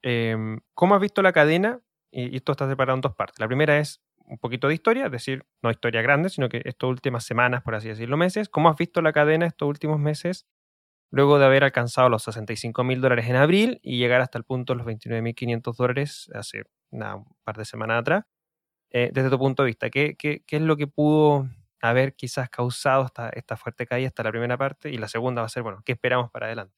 [0.04, 1.82] Em, ¿Cómo has visto la cadena?
[2.12, 3.40] Y esto está separado en dos partes.
[3.40, 6.88] La primera es un poquito de historia, es decir, no historia grande, sino que estas
[6.88, 8.48] últimas semanas, por así decirlo, meses.
[8.48, 10.46] ¿Cómo has visto la cadena estos últimos meses?
[11.12, 14.74] Luego de haber alcanzado los 65 mil dólares en abril y llegar hasta el punto
[14.74, 16.64] de los 29.500 dólares hace
[17.04, 18.26] un par de semanas atrás.
[18.92, 21.50] Eh, desde tu punto de vista, ¿qué, qué, qué es lo que pudo
[21.82, 25.48] haber quizás causado esta, esta fuerte caída hasta la primera parte y la segunda va
[25.48, 26.76] a ser, bueno, ¿qué esperamos para adelante?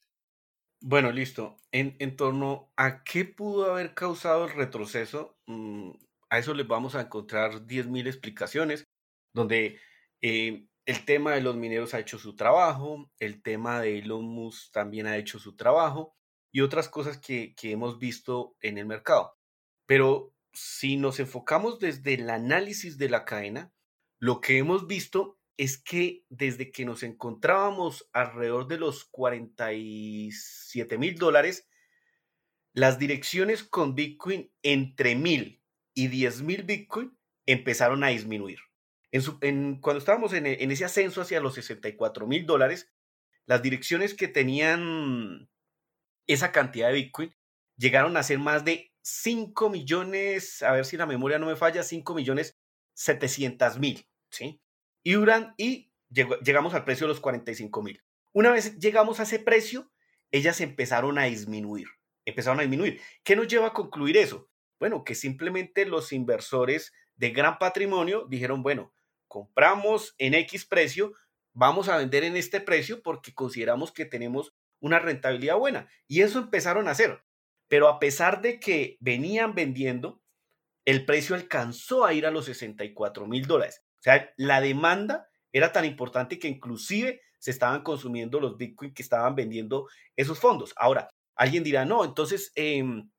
[0.80, 1.56] Bueno, listo.
[1.72, 5.90] En, en torno a qué pudo haber causado el retroceso, mm,
[6.30, 8.84] a eso les vamos a encontrar 10.000 explicaciones,
[9.34, 9.80] donde
[10.20, 14.72] eh, el tema de los mineros ha hecho su trabajo, el tema de Elon Musk
[14.72, 16.14] también ha hecho su trabajo
[16.52, 19.37] y otras cosas que, que hemos visto en el mercado.
[19.88, 23.72] Pero si nos enfocamos desde el análisis de la cadena,
[24.20, 31.16] lo que hemos visto es que desde que nos encontrábamos alrededor de los 47 mil
[31.16, 31.66] dólares,
[32.74, 35.62] las direcciones con Bitcoin entre mil
[35.94, 37.16] y 10 mil Bitcoin
[37.46, 38.58] empezaron a disminuir.
[39.40, 42.92] Cuando estábamos en, en, ese ascenso hacia los 64 mil dólares,
[43.46, 45.48] las direcciones que tenían
[46.26, 47.34] esa cantidad de Bitcoin
[47.78, 51.82] llegaron a ser más de 5 millones, a ver si la memoria no me falla,
[51.82, 52.58] 5 millones
[52.94, 54.60] 700 mil, ¿sí?
[55.02, 55.14] Y,
[55.56, 58.02] y llegamos al precio de los 45 mil.
[58.32, 59.90] Una vez llegamos a ese precio,
[60.30, 61.88] ellas empezaron a disminuir,
[62.24, 63.00] empezaron a disminuir.
[63.24, 64.50] ¿Qué nos lleva a concluir eso?
[64.78, 68.92] Bueno, que simplemente los inversores de gran patrimonio dijeron, bueno,
[69.26, 71.14] compramos en X precio,
[71.52, 75.88] vamos a vender en este precio porque consideramos que tenemos una rentabilidad buena.
[76.06, 77.22] Y eso empezaron a hacer.
[77.68, 80.22] Pero a pesar de que venían vendiendo,
[80.84, 83.82] el precio alcanzó a ir a los 64 mil dólares.
[83.98, 89.02] O sea, la demanda era tan importante que inclusive se estaban consumiendo los Bitcoin que
[89.02, 90.72] estaban vendiendo esos fondos.
[90.76, 93.10] Ahora, alguien dirá, no, entonces em,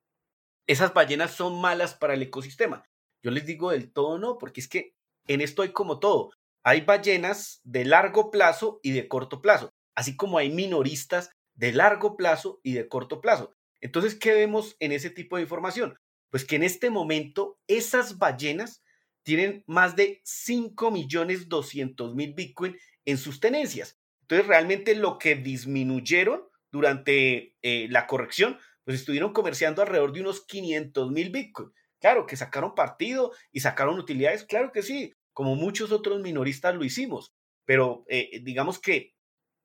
[0.68, 2.84] esas ballenas son malas para el ecosistema.
[3.24, 4.93] Yo les digo del todo no, porque es que
[5.28, 6.32] en esto hay como todo.
[6.64, 12.18] Hay ballenas de largo plazo y de corto plazo, así como hay minoristas de largo
[12.18, 13.54] plazo y de corto plazo.
[13.82, 15.97] Entonces, ¿qué vemos en ese tipo de información?
[16.30, 18.84] Pues que en este momento esas ballenas
[19.23, 23.99] tienen más de 5 millones 200 mil Bitcoin en sus tenencias.
[24.21, 30.45] Entonces, realmente lo que disminuyeron durante eh, la corrección, pues estuvieron comerciando alrededor de unos
[30.45, 31.71] 500 mil Bitcoin.
[31.99, 36.86] Claro que sacaron partido y sacaron utilidades, claro que sí, como muchos otros minoristas lo
[36.86, 37.34] hicimos,
[37.65, 39.13] pero eh, digamos que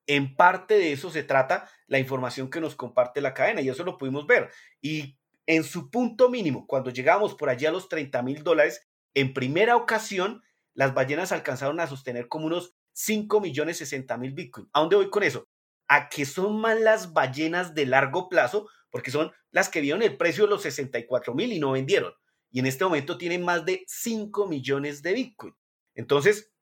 [0.06, 3.84] en parte de eso se trata la información que nos comparte la cadena y eso
[3.84, 4.50] lo pudimos ver.
[4.80, 9.32] Y en su punto mínimo, cuando llegamos por allá a los 30 mil dólares, en
[9.32, 10.42] primera ocasión,
[10.74, 14.68] las ballenas alcanzaron a sostener como unos 5 millones 60 mil Bitcoin.
[14.72, 15.48] ¿A dónde voy con eso?
[15.88, 20.16] A que son más las ballenas de largo plazo, porque son las que vieron el
[20.16, 22.12] precio de los 64 mil y no vendieron.
[22.50, 25.54] Y en este momento tienen más de 5 millones de Bitcoin.
[25.94, 26.52] Entonces,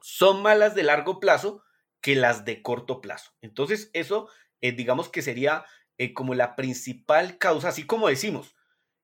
[0.00, 1.62] son más las de largo plazo
[2.02, 3.32] que las de corto plazo.
[3.40, 4.28] Entonces, eso,
[4.60, 5.64] eh, digamos que sería
[5.96, 8.54] eh, como la principal causa, así como decimos,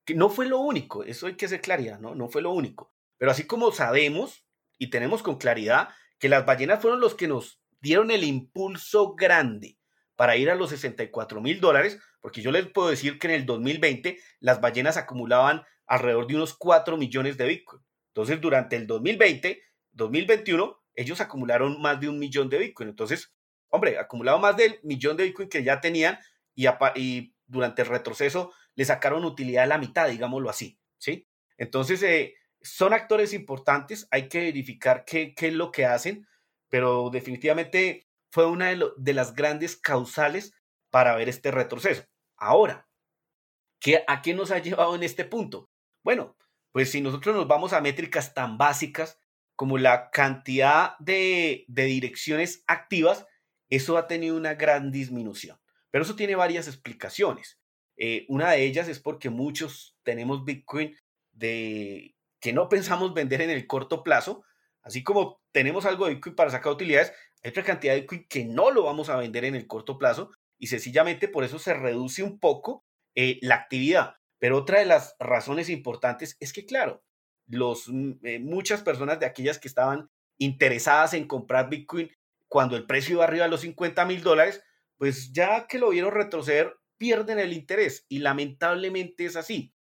[0.05, 2.14] que no fue lo único, eso hay que hacer claridad, ¿no?
[2.14, 2.92] No fue lo único.
[3.16, 4.44] Pero así como sabemos
[4.78, 5.88] y tenemos con claridad
[6.18, 9.78] que las ballenas fueron los que nos dieron el impulso grande
[10.16, 13.46] para ir a los 64 mil dólares, porque yo les puedo decir que en el
[13.46, 17.82] 2020 las ballenas acumulaban alrededor de unos 4 millones de Bitcoin.
[18.09, 22.88] Entonces, durante el 2020, 2021, ellos acumularon más de un millón de Bitcoin.
[22.88, 23.32] Entonces,
[23.68, 26.18] hombre, acumulado más del millón de Bitcoin que ya tenían,
[26.55, 31.26] y, durante el retroceso le sacaron utilidad a la mitad, digámoslo así, ¿sí?
[31.57, 36.26] Entonces, eh, son actores importantes, hay que verificar qué, es lo que hacen,
[36.68, 40.53] pero definitivamente fue una de, de, las grandes causales
[40.90, 42.05] para ver este retroceso.
[42.36, 42.86] Ahora,
[43.80, 45.70] ¿qué, ¿a qué nos ha llevado en este punto?
[46.05, 46.36] Bueno,
[46.72, 49.18] pues si nosotros nos vamos a métricas tan básicas
[49.59, 53.26] como la cantidad de, direcciones activas,
[53.68, 55.59] eso ha tenido una gran disminución.
[55.90, 57.59] Pero eso tiene varias explicaciones.
[57.96, 60.94] Eh, una de ellas es porque muchos tenemos Bitcoin
[61.32, 64.44] de que no pensamos vender en el corto plazo,
[64.80, 68.44] así como tenemos algo de Bitcoin para sacar utilidades, hay otra cantidad de Bitcoin que
[68.44, 72.22] no lo vamos a vender en el corto plazo y sencillamente por eso se reduce
[72.22, 72.84] un poco
[73.16, 74.14] eh, la actividad.
[74.38, 77.02] Pero otra de las razones importantes es que, claro,
[77.49, 82.11] los, mm, eh, muchas personas de aquellas que estaban interesadas en comprar Bitcoin
[82.46, 84.62] cuando el precio iba arriba de los 50 mil dólares,
[84.96, 89.74] pues ya que lo vieron retroceder, pierden el interés y lamentablemente es así.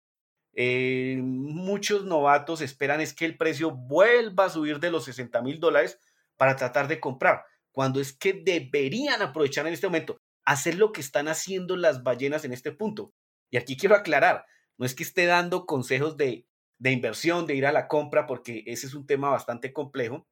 [0.54, 5.60] Eh, muchos novatos esperan es que el precio vuelva a subir de los 60 mil
[5.60, 6.00] dólares
[6.38, 11.02] para tratar de comprar, cuando es que deberían aprovechar en este momento, hacer lo que
[11.02, 13.14] están haciendo las ballenas en este punto.
[13.50, 14.46] Y aquí quiero aclarar,
[14.78, 16.46] no es que esté dando consejos de,
[16.80, 20.26] de inversión, de ir a la compra, porque ese es un tema bastante complejo,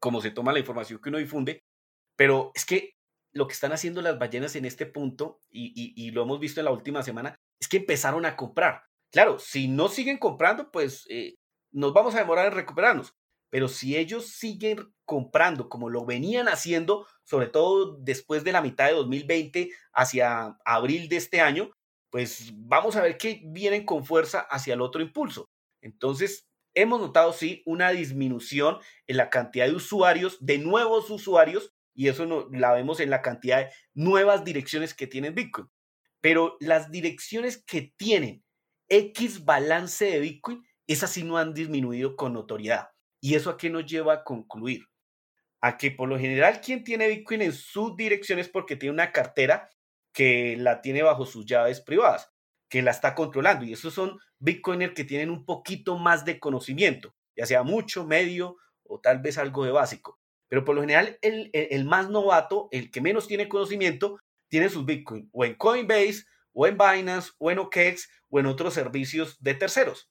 [0.00, 1.60] como se toma la información que uno difunde,
[2.16, 2.92] pero es que
[3.32, 6.72] lo que están haciendo las ballenas en este punto, y, lo hemos visto en la
[6.72, 8.82] última semana, es que empezaron a comprar.
[9.12, 11.34] Claro, si no siguen comprando, pues eh,
[11.72, 13.14] nos vamos a demorar en recuperarnos.
[13.50, 18.88] Pero si ellos siguen comprando como lo venían haciendo, sobre todo después de la mitad
[18.88, 21.70] de 2020 hacia abril de este año,
[22.10, 25.46] pues vamos a ver que vienen con fuerza hacia el otro impulso.
[25.80, 32.06] Entonces, hemos notado, sí, una disminución en la cantidad de usuarios, de nuevos usuarios y
[32.06, 35.68] eso no, la vemos en la cantidad de nuevas direcciones que tienen Bitcoin.
[36.20, 38.44] Pero las direcciones que tienen
[38.88, 42.90] X balance de Bitcoin, esas sí no han disminuido con notoriedad.
[43.20, 44.84] ¿Y eso a qué nos lleva a concluir?
[45.60, 49.68] A que por lo general quien tiene Bitcoin en sus direcciones porque tiene una cartera
[50.12, 52.32] que la tiene bajo sus llaves privadas,
[52.68, 53.64] que la está controlando.
[53.64, 58.56] Y esos son Bitcoiners que tienen un poquito más de conocimiento, ya sea mucho, medio
[58.84, 60.18] o tal vez algo de básico.
[60.48, 65.28] Pero por lo general, el, más novato, el que menos tiene conocimiento, tiene sus Bitcoin
[65.32, 70.10] o en Coinbase, o en Binance, o en OKEx, o en otros servicios de terceros.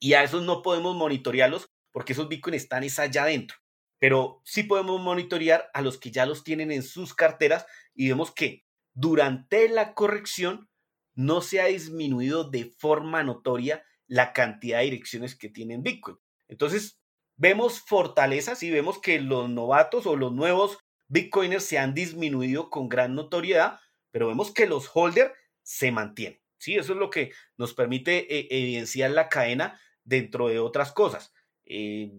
[0.00, 3.58] Y a esos no podemos monitorearlos porque esos Bitcoin están allá adentro.
[3.98, 8.32] Pero sí podemos monitorear a los que ya los tienen en sus carteras y vemos
[8.32, 8.64] que
[8.94, 10.68] durante la corrección
[11.14, 16.18] no se ha disminuido de forma notoria la cantidad de direcciones que tienen Bitcoin.
[16.48, 17.00] Entonces,
[17.36, 22.88] vemos fortalezas y vemos que los novatos o los nuevos Bitcoiners se han disminuido con
[22.88, 25.32] gran notoriedad, pero vemos que los holders
[25.62, 26.40] se mantienen.
[26.58, 31.32] Sí, eso es lo que nos permite eh, evidenciar la cadena dentro de otras cosas.
[31.64, 32.12] Eh,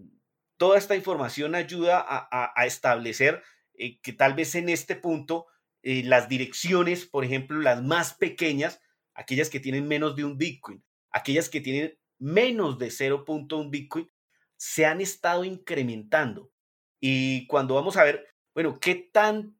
[0.58, 3.42] toda esta información ayuda a, establecer
[3.74, 5.48] eh, que tal vez en este punto
[5.82, 8.80] las direcciones, por ejemplo, las más pequeñas,
[9.16, 14.10] aquellas que tienen menos de un Bitcoin, aquellas que tienen menos de 0.1 Bitcoin,
[14.58, 16.52] se han estado incrementando.
[17.02, 19.58] Y cuando vamos a ver, bueno, qué tan,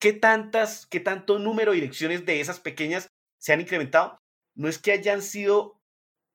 [0.00, 3.08] qué tantas, qué tanto número de direcciones de esas pequeñas
[3.38, 4.18] se han incrementado,
[4.54, 5.80] no es que hayan sido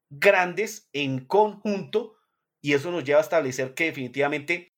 [0.09, 2.15] grandes en conjunto
[2.61, 4.73] y eso nos lleva a establecer que definitivamente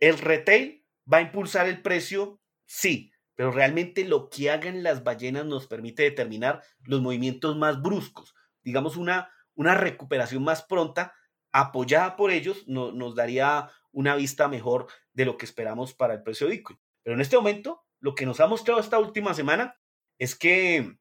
[0.00, 3.09] el retail va a impulsar el precio, sí,
[3.40, 8.98] pero realmente lo que hagan las ballenas nos permite determinar los movimientos más bruscos, digamos
[8.98, 11.14] una, una recuperación más pronta
[11.50, 16.46] apoyada por ellos nos daría una vista mejor de lo que esperamos para el precio
[16.48, 16.78] de Bitcoin.
[17.02, 19.74] Pero en este momento, lo que nos ha mostrado esta última semana
[20.18, 20.98] es que,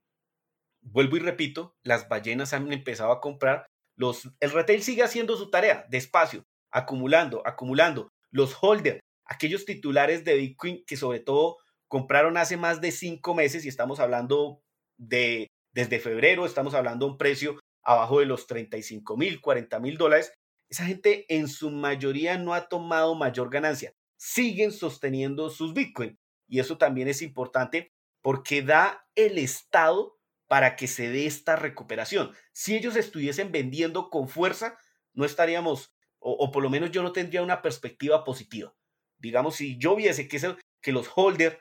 [0.80, 3.66] vuelvo y repito, las ballenas han empezado a comprar,
[3.98, 8.08] los, el retail sigue haciendo su tarea despacio, acumulando, acumulando.
[8.32, 11.58] Los holders, aquellos titulares de Bitcoin que sobre todo
[11.90, 14.62] compraron hace más de cinco meses y estamos hablando
[14.98, 19.98] de desde febrero, estamos hablando de un precio abajo de los 35 mil, 40 mil
[19.98, 20.34] dólares,
[20.70, 23.94] esa gente en su mayoría no ha tomado mayor ganancia.
[24.18, 26.18] Siguen sosteniendo sus Bitcoin.
[26.48, 30.18] Y eso también es importante porque da el Estado
[30.48, 32.32] para que se dé esta recuperación.
[32.54, 34.78] Si ellos estuviesen vendiendo con fuerza,
[35.14, 38.76] no estaríamos, o, por lo menos yo no tendría una perspectiva positiva.
[39.18, 41.58] Digamos, si yo viese que, que los holders,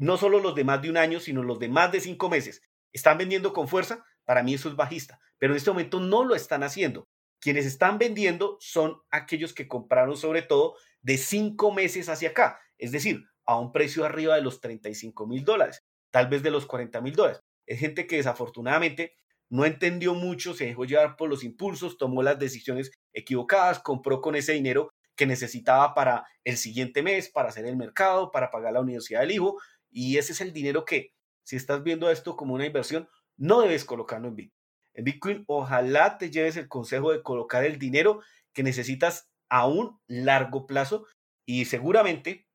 [0.00, 2.62] no solo los de más de un año, sino los de más de cinco meses,
[2.90, 5.20] están vendiendo con fuerza, para mí eso es bajista.
[5.38, 7.06] Pero en este momento no lo están haciendo.
[7.38, 12.92] Quienes están vendiendo son aquellos que compraron sobre todo de cinco meses hacia acá, es
[12.92, 17.00] decir, a un precio arriba de los 35 mil dólares, tal vez de los 40
[17.02, 17.42] mil dólares.
[17.66, 19.16] Es gente que desafortunadamente
[19.50, 24.34] no entendió mucho, se dejó llevar por los impulsos, tomó las decisiones equivocadas, compró con
[24.34, 28.80] ese dinero que necesitaba para el siguiente mes, para hacer el mercado, para pagar la
[28.80, 29.60] universidad del hijo,
[29.90, 31.12] y ese es el dinero que,
[31.42, 34.60] si estás viendo esto como una inversión, no debes colocarlo en Bitcoin.
[34.94, 38.20] En Bitcoin, ojalá te lleves el consejo de colocar el dinero
[38.52, 41.06] que necesitas a un largo plazo
[41.46, 42.46] y seguramente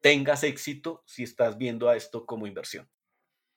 [0.00, 2.88] tengas éxito si estás viendo a esto como inversión.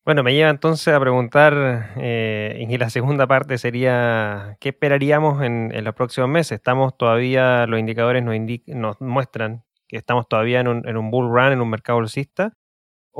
[0.06, 5.84] Bueno, me lleva entonces a preguntar, eh, y la segunda parte sería, ¿qué esperaríamos en,
[5.84, 6.54] los próximos meses?
[6.54, 11.52] Estamos todavía, los indicadores nos, muestran que estamos todavía en un, en un, bull run,
[11.52, 12.54] en un mercado bolsista,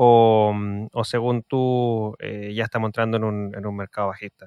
[0.00, 4.46] o, mm, según tú eh, ya estamos entrando en un, en un, mercado bajista?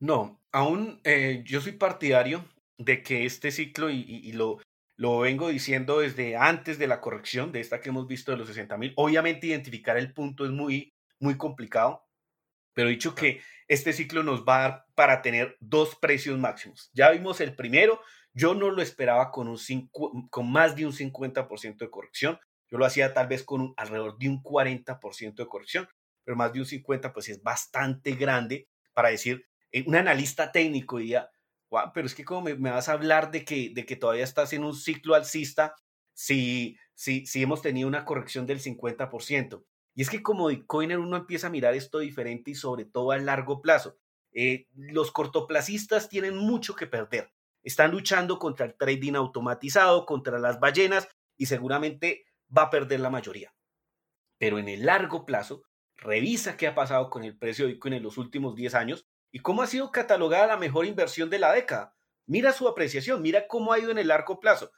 [0.00, 2.44] No, aún eh, yo soy partidario
[2.76, 4.58] de que este ciclo, y, lo,
[4.96, 8.48] lo vengo diciendo desde antes de la corrección, de esta que hemos visto de los
[8.48, 12.04] 60 mil, obviamente identificar el punto es muy muy complicado,
[12.74, 16.90] pero he dicho que este ciclo nos va a dar para tener dos precios máximos.
[16.94, 18.00] Ya vimos el primero,
[18.32, 19.58] yo no lo esperaba con, un
[20.30, 24.28] con más de un 50% de corrección, yo lo hacía tal vez con alrededor de
[24.28, 25.88] un 40% de corrección,
[26.24, 30.98] pero más de un 50% pues es bastante grande para decir, eh, un analista técnico
[30.98, 31.30] diría,
[31.70, 34.52] wow, pero es que como me, vas a hablar de que, de que todavía estás
[34.52, 35.74] en un ciclo alcista
[36.12, 39.64] si, si, si hemos tenido una corrección del 50%.
[39.94, 43.18] Y es que como Bitcoiner uno empieza a mirar esto diferente y sobre todo a
[43.18, 43.98] largo plazo.
[44.32, 47.32] Eh, los cortoplacistas tienen mucho que perder.
[47.62, 52.24] Están luchando contra el trading automatizado, contra las ballenas y seguramente
[52.56, 53.54] va a perder la mayoría.
[54.38, 55.62] Pero en el largo plazo,
[55.96, 59.40] revisa qué ha pasado con el precio de Bitcoin en los últimos 10 años y
[59.40, 61.94] cómo ha sido catalogada la mejor inversión de la década.
[62.26, 64.72] Mira su apreciación, mira cómo ha ido en el largo plazo.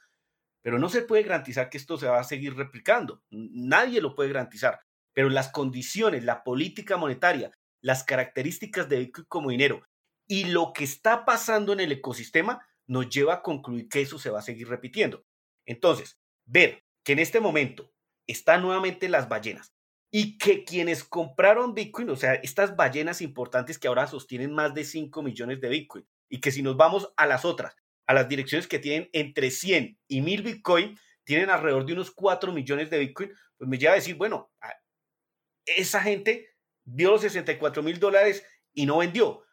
[0.61, 3.21] Pero no se puede garantizar que esto se va a seguir replicando.
[3.29, 4.81] Nadie lo puede garantizar
[5.13, 7.51] pero las condiciones, la política monetaria,
[7.81, 9.87] las características de Bitcoin como dinero
[10.27, 14.29] y lo que está pasando en el ecosistema nos lleva a concluir que eso se
[14.29, 15.25] va a seguir repitiendo.
[15.65, 17.91] Entonces, ver que en este momento
[18.27, 19.73] están nuevamente las ballenas
[20.11, 24.83] y que quienes compraron Bitcoin, o sea, estas ballenas importantes que ahora sostienen más de
[24.83, 27.75] 5 millones de Bitcoin y que si nos vamos a las otras,
[28.05, 32.51] a las direcciones que tienen entre 100 y 1000 Bitcoin, tienen alrededor de unos 4
[32.51, 34.51] millones de Bitcoin, pues me lleva a decir, bueno,
[35.65, 36.49] esa gente
[36.83, 39.43] dio los 64 mil dólares y no vendió.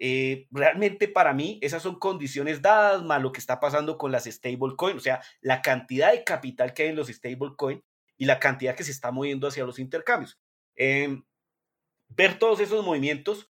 [0.00, 4.24] Eh, realmente para mí esas son condiciones dadas, más lo que está pasando con las
[4.24, 7.82] stablecoin, o sea, la cantidad de capital que hay en los stablecoin
[8.16, 10.38] y la cantidad que se está moviendo hacia los intercambios.
[10.76, 11.24] Em,
[12.08, 13.50] ver todos esos movimientos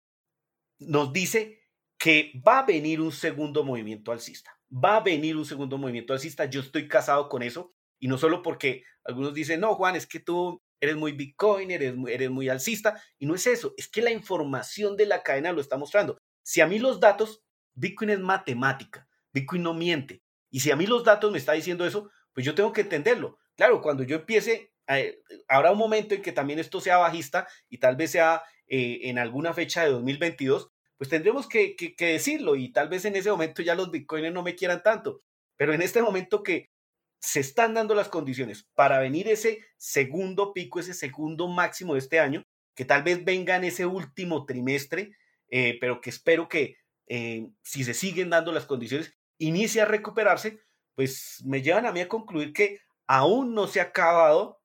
[0.78, 1.60] nos dice
[1.98, 4.58] que va a venir un segundo movimiento alcista.
[4.72, 6.44] Va a venir un segundo movimiento alcista.
[6.46, 7.72] Yo estoy casado con eso.
[7.98, 11.94] Y no solo porque algunos dicen, no, Juan, es que tú eres muy Bitcoin, eres,
[12.08, 15.60] eres muy alcista, y no es eso, es que la información de la cadena lo
[15.60, 16.18] está mostrando.
[16.44, 17.42] Si a mí los datos,
[17.72, 21.84] Bitcoin es matemática, Bitcoin no miente, y si a mí los datos me está diciendo
[21.84, 23.38] eso, pues yo tengo que entenderlo.
[23.56, 27.78] Claro, cuando yo empiece, eh, habrá un momento en que también esto sea bajista y
[27.78, 32.70] tal vez sea eh, en alguna fecha de 2022, pues tendremos que, que, decirlo y
[32.70, 35.22] tal vez en ese momento ya los bitcoins no me quieran tanto.
[35.56, 36.70] Pero en este momento que
[37.18, 42.20] se están dando las condiciones para venir ese segundo pico, ese segundo máximo de este
[42.20, 45.16] año, que tal vez venga en ese último trimestre,
[45.56, 50.58] eh, pero que espero que eh, si se siguen dando las condiciones, inicie a recuperarse,
[50.96, 54.60] pues me llevan a mí a concluir que aún no se ha acabado,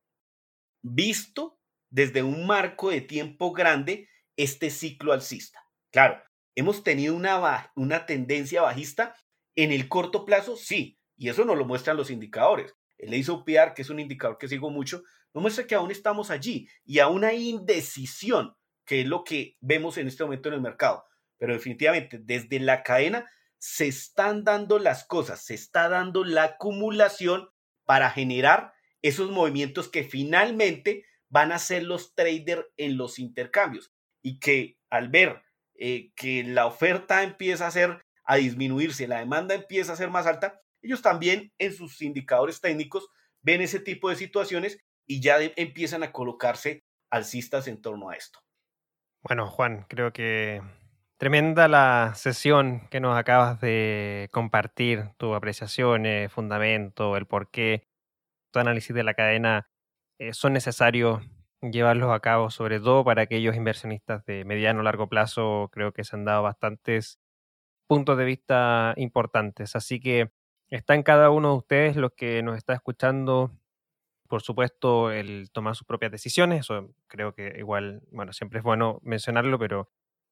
[0.81, 1.59] visto
[1.91, 5.63] desde un marco de tiempo grande, este ciclo alcista.
[5.91, 6.23] Claro,
[6.55, 9.15] hemos tenido una, una tendencia bajista
[9.55, 12.73] en el corto plazo, sí, y eso nos lo muestran los indicadores.
[12.97, 15.03] El ASOPR, que es un indicador que sigo mucho,
[15.35, 18.55] nos muestra que aún estamos allí y aún hay indecisión,
[18.89, 21.05] que es lo que vemos en este momento en el mercado.
[21.37, 23.29] Pero definitivamente, desde la cadena
[23.59, 27.49] se están dando las cosas, se está dando la acumulación
[27.85, 33.93] para generar esos movimientos que finalmente van a ser los traders en los intercambios
[34.23, 35.43] y que al ver
[35.75, 40.25] eh, que la oferta empieza a ser a disminuirse, la demanda empieza a ser más
[40.25, 43.07] alta, ellos también en sus indicadores técnicos
[43.43, 48.39] ven ese tipo de situaciones y ya empiezan a colocarse alcistas en torno a esto.
[49.21, 50.61] Bueno, Juan, creo que
[51.17, 57.87] tremenda la sesión que nos acabas de compartir, tu apreciación, fundamento, el por qué
[58.51, 59.69] tu análisis de la cadena
[60.19, 61.21] eh, son necesarios
[61.61, 66.03] llevarlos a cabo, sobre todo para aquellos inversionistas de mediano o largo plazo, creo que
[66.05, 67.19] se han dado bastantes
[67.87, 69.75] puntos de vista importantes.
[69.75, 70.31] Así que
[70.69, 73.51] Está en cada uno de ustedes, los que nos está escuchando,
[74.29, 76.61] por supuesto, el tomar sus propias decisiones.
[76.61, 79.89] Eso creo que igual, bueno, siempre es bueno mencionarlo, pero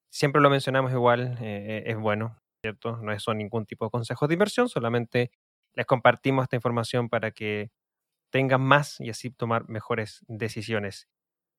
[0.09, 2.97] siempre lo mencionamos igual, eh, es bueno, ¿cierto?
[2.97, 5.31] No son ningún tipo de consejos de inversión, solamente
[5.73, 7.71] les compartimos esta información para que
[8.31, 11.07] tengan más y así tomar mejores decisiones.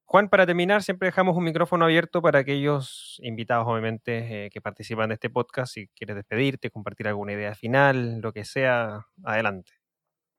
[0.07, 5.11] Juan, para terminar, siempre dejamos un micrófono abierto para aquellos invitados, obviamente, eh, que participan
[5.11, 5.75] de este podcast.
[5.75, 9.78] Si quieres despedirte, compartir alguna idea final, lo que sea, adelante.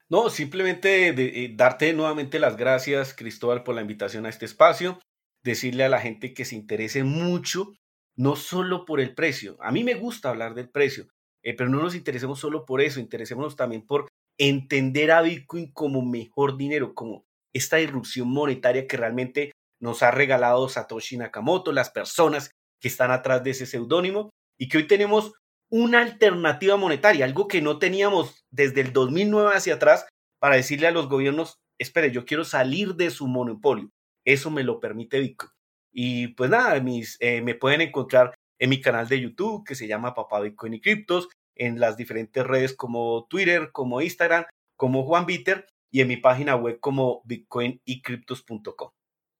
[0.09, 4.99] No, simplemente eh, darte nuevamente las gracias, Cristóbal, por la invitación a este espacio.
[5.43, 7.73] decirle a la gente que se interese mucho,
[8.17, 9.55] no solo por el precio.
[9.61, 11.07] A mí me gusta hablar del precio,
[11.43, 16.01] eh, pero no nos interesemos solo por eso, interesémonos también por entender a Bitcoin como
[16.01, 17.23] mejor dinero, como
[17.53, 23.43] esta irrupción monetaria que realmente nos ha regalado Satoshi Nakamoto, las personas que están atrás
[23.43, 25.33] de ese seudónimo y que hoy tenemos
[25.69, 30.07] una alternativa monetaria, algo que no teníamos desde el 2009 hacia atrás
[30.39, 33.89] para decirle a los gobiernos, espere, yo quiero salir de su monopolio.
[34.25, 35.51] Eso me lo permite Bitcoin.
[35.91, 39.87] Y pues nada, mis, eh, me pueden encontrar en mi canal de YouTube que se
[39.87, 44.45] llama Papá Bitcoin y Criptos, en las diferentes redes como Twitter, como Instagram,
[44.77, 48.91] como Juan Bitter y en mi página web como bitcoinycryptos.com.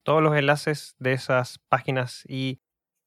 [0.04, 2.60] Todos los enlaces de esas páginas y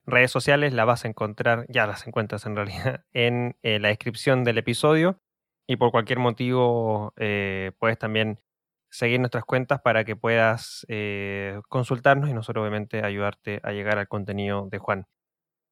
[0.06, 4.44] redes sociales las vas a encontrar, ya las encuentras en realidad, en eh, la descripción
[4.44, 5.20] del episodio
[5.66, 8.40] y por cualquier motivo eh, puedes también
[8.90, 14.08] seguir nuestras cuentas para que puedas eh, consultarnos y nosotros obviamente ayudarte a llegar al
[14.08, 15.06] contenido de Juan.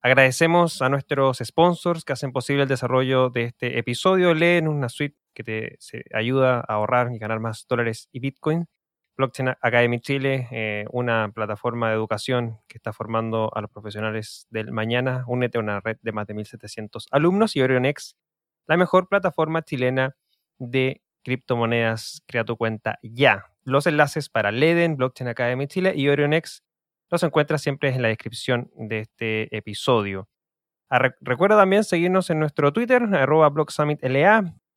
[0.02, 4.32] Agradecemos a nuestros sponsors que hacen posible el desarrollo de este episodio.
[4.32, 5.78] Leen una suite que te
[6.15, 8.66] ayuda a ahorrar y ganar más dólares y Bitcoin.
[9.16, 14.72] Blockchain Academy Chile, eh, una plataforma de educación que está formando a los profesionales del
[14.72, 15.24] mañana.
[15.26, 18.16] Únete a una red de más de 1.700 alumnos y Orionex,
[18.66, 20.16] la mejor plataforma chilena
[20.58, 22.22] de criptomonedas.
[22.26, 23.46] Crea tu cuenta ya.
[23.62, 26.62] Los enlaces para Leden, Blockchain Academy Chile y Orionex
[27.10, 30.28] los encuentras siempre en la descripción de este episodio.
[31.20, 33.52] Recuerda también seguirnos en nuestro Twitter, arroba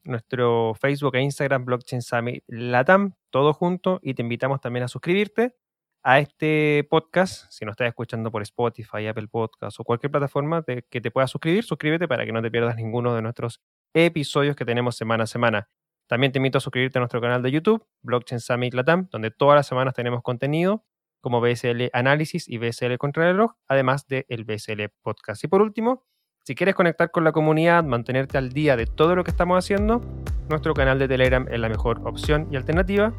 [0.05, 5.55] nuestro Facebook e Instagram Blockchain Summit Latam, todo junto, y te invitamos también a suscribirte
[6.03, 11.01] a este podcast, si no estás escuchando por Spotify, Apple Podcast o cualquier plataforma que
[11.01, 13.61] te puedas suscribir, suscríbete para que no te pierdas ninguno de nuestros
[13.93, 15.69] episodios que tenemos semana a semana.
[16.07, 19.55] También te invito a suscribirte a nuestro canal de YouTube, Blockchain Summit Latam, donde todas
[19.55, 20.85] las semanas tenemos contenido
[21.21, 25.41] como BSL Análisis y BSL Contrarreloj, además del el BSL Podcast.
[25.45, 26.05] Y por último,
[26.43, 30.01] si quieres conectar con la comunidad, mantenerte al día de todo lo que estamos haciendo,
[30.49, 33.13] nuestro canal de Telegram es la mejor opción y alternativa.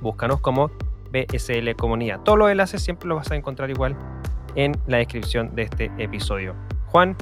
[0.00, 0.70] Búscanos como
[1.10, 2.20] BSL Comunidad.
[2.20, 3.96] Todos los enlaces siempre los vas a encontrar igual
[4.54, 6.54] en la descripción de este episodio.
[6.86, 7.16] Juan,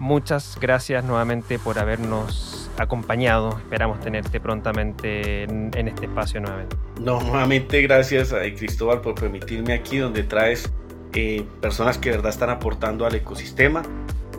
[0.00, 3.56] muchas gracias nuevamente por habernos acompañado.
[3.60, 6.76] Esperamos tenerte prontamente en, este espacio nuevamente.
[7.00, 10.70] No, nuevamente gracias a Cristóbal por permitirme aquí donde traes
[11.14, 13.82] eh, personas que de verdad están aportando al ecosistema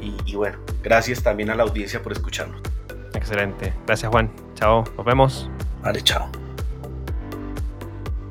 [0.01, 2.61] y, bueno, gracias también a la audiencia por escucharnos.
[3.13, 3.73] Excelente.
[3.85, 4.29] Gracias Juan.
[4.55, 4.83] Chao.
[4.95, 5.49] Nos vemos.
[5.81, 6.29] Vale, chao.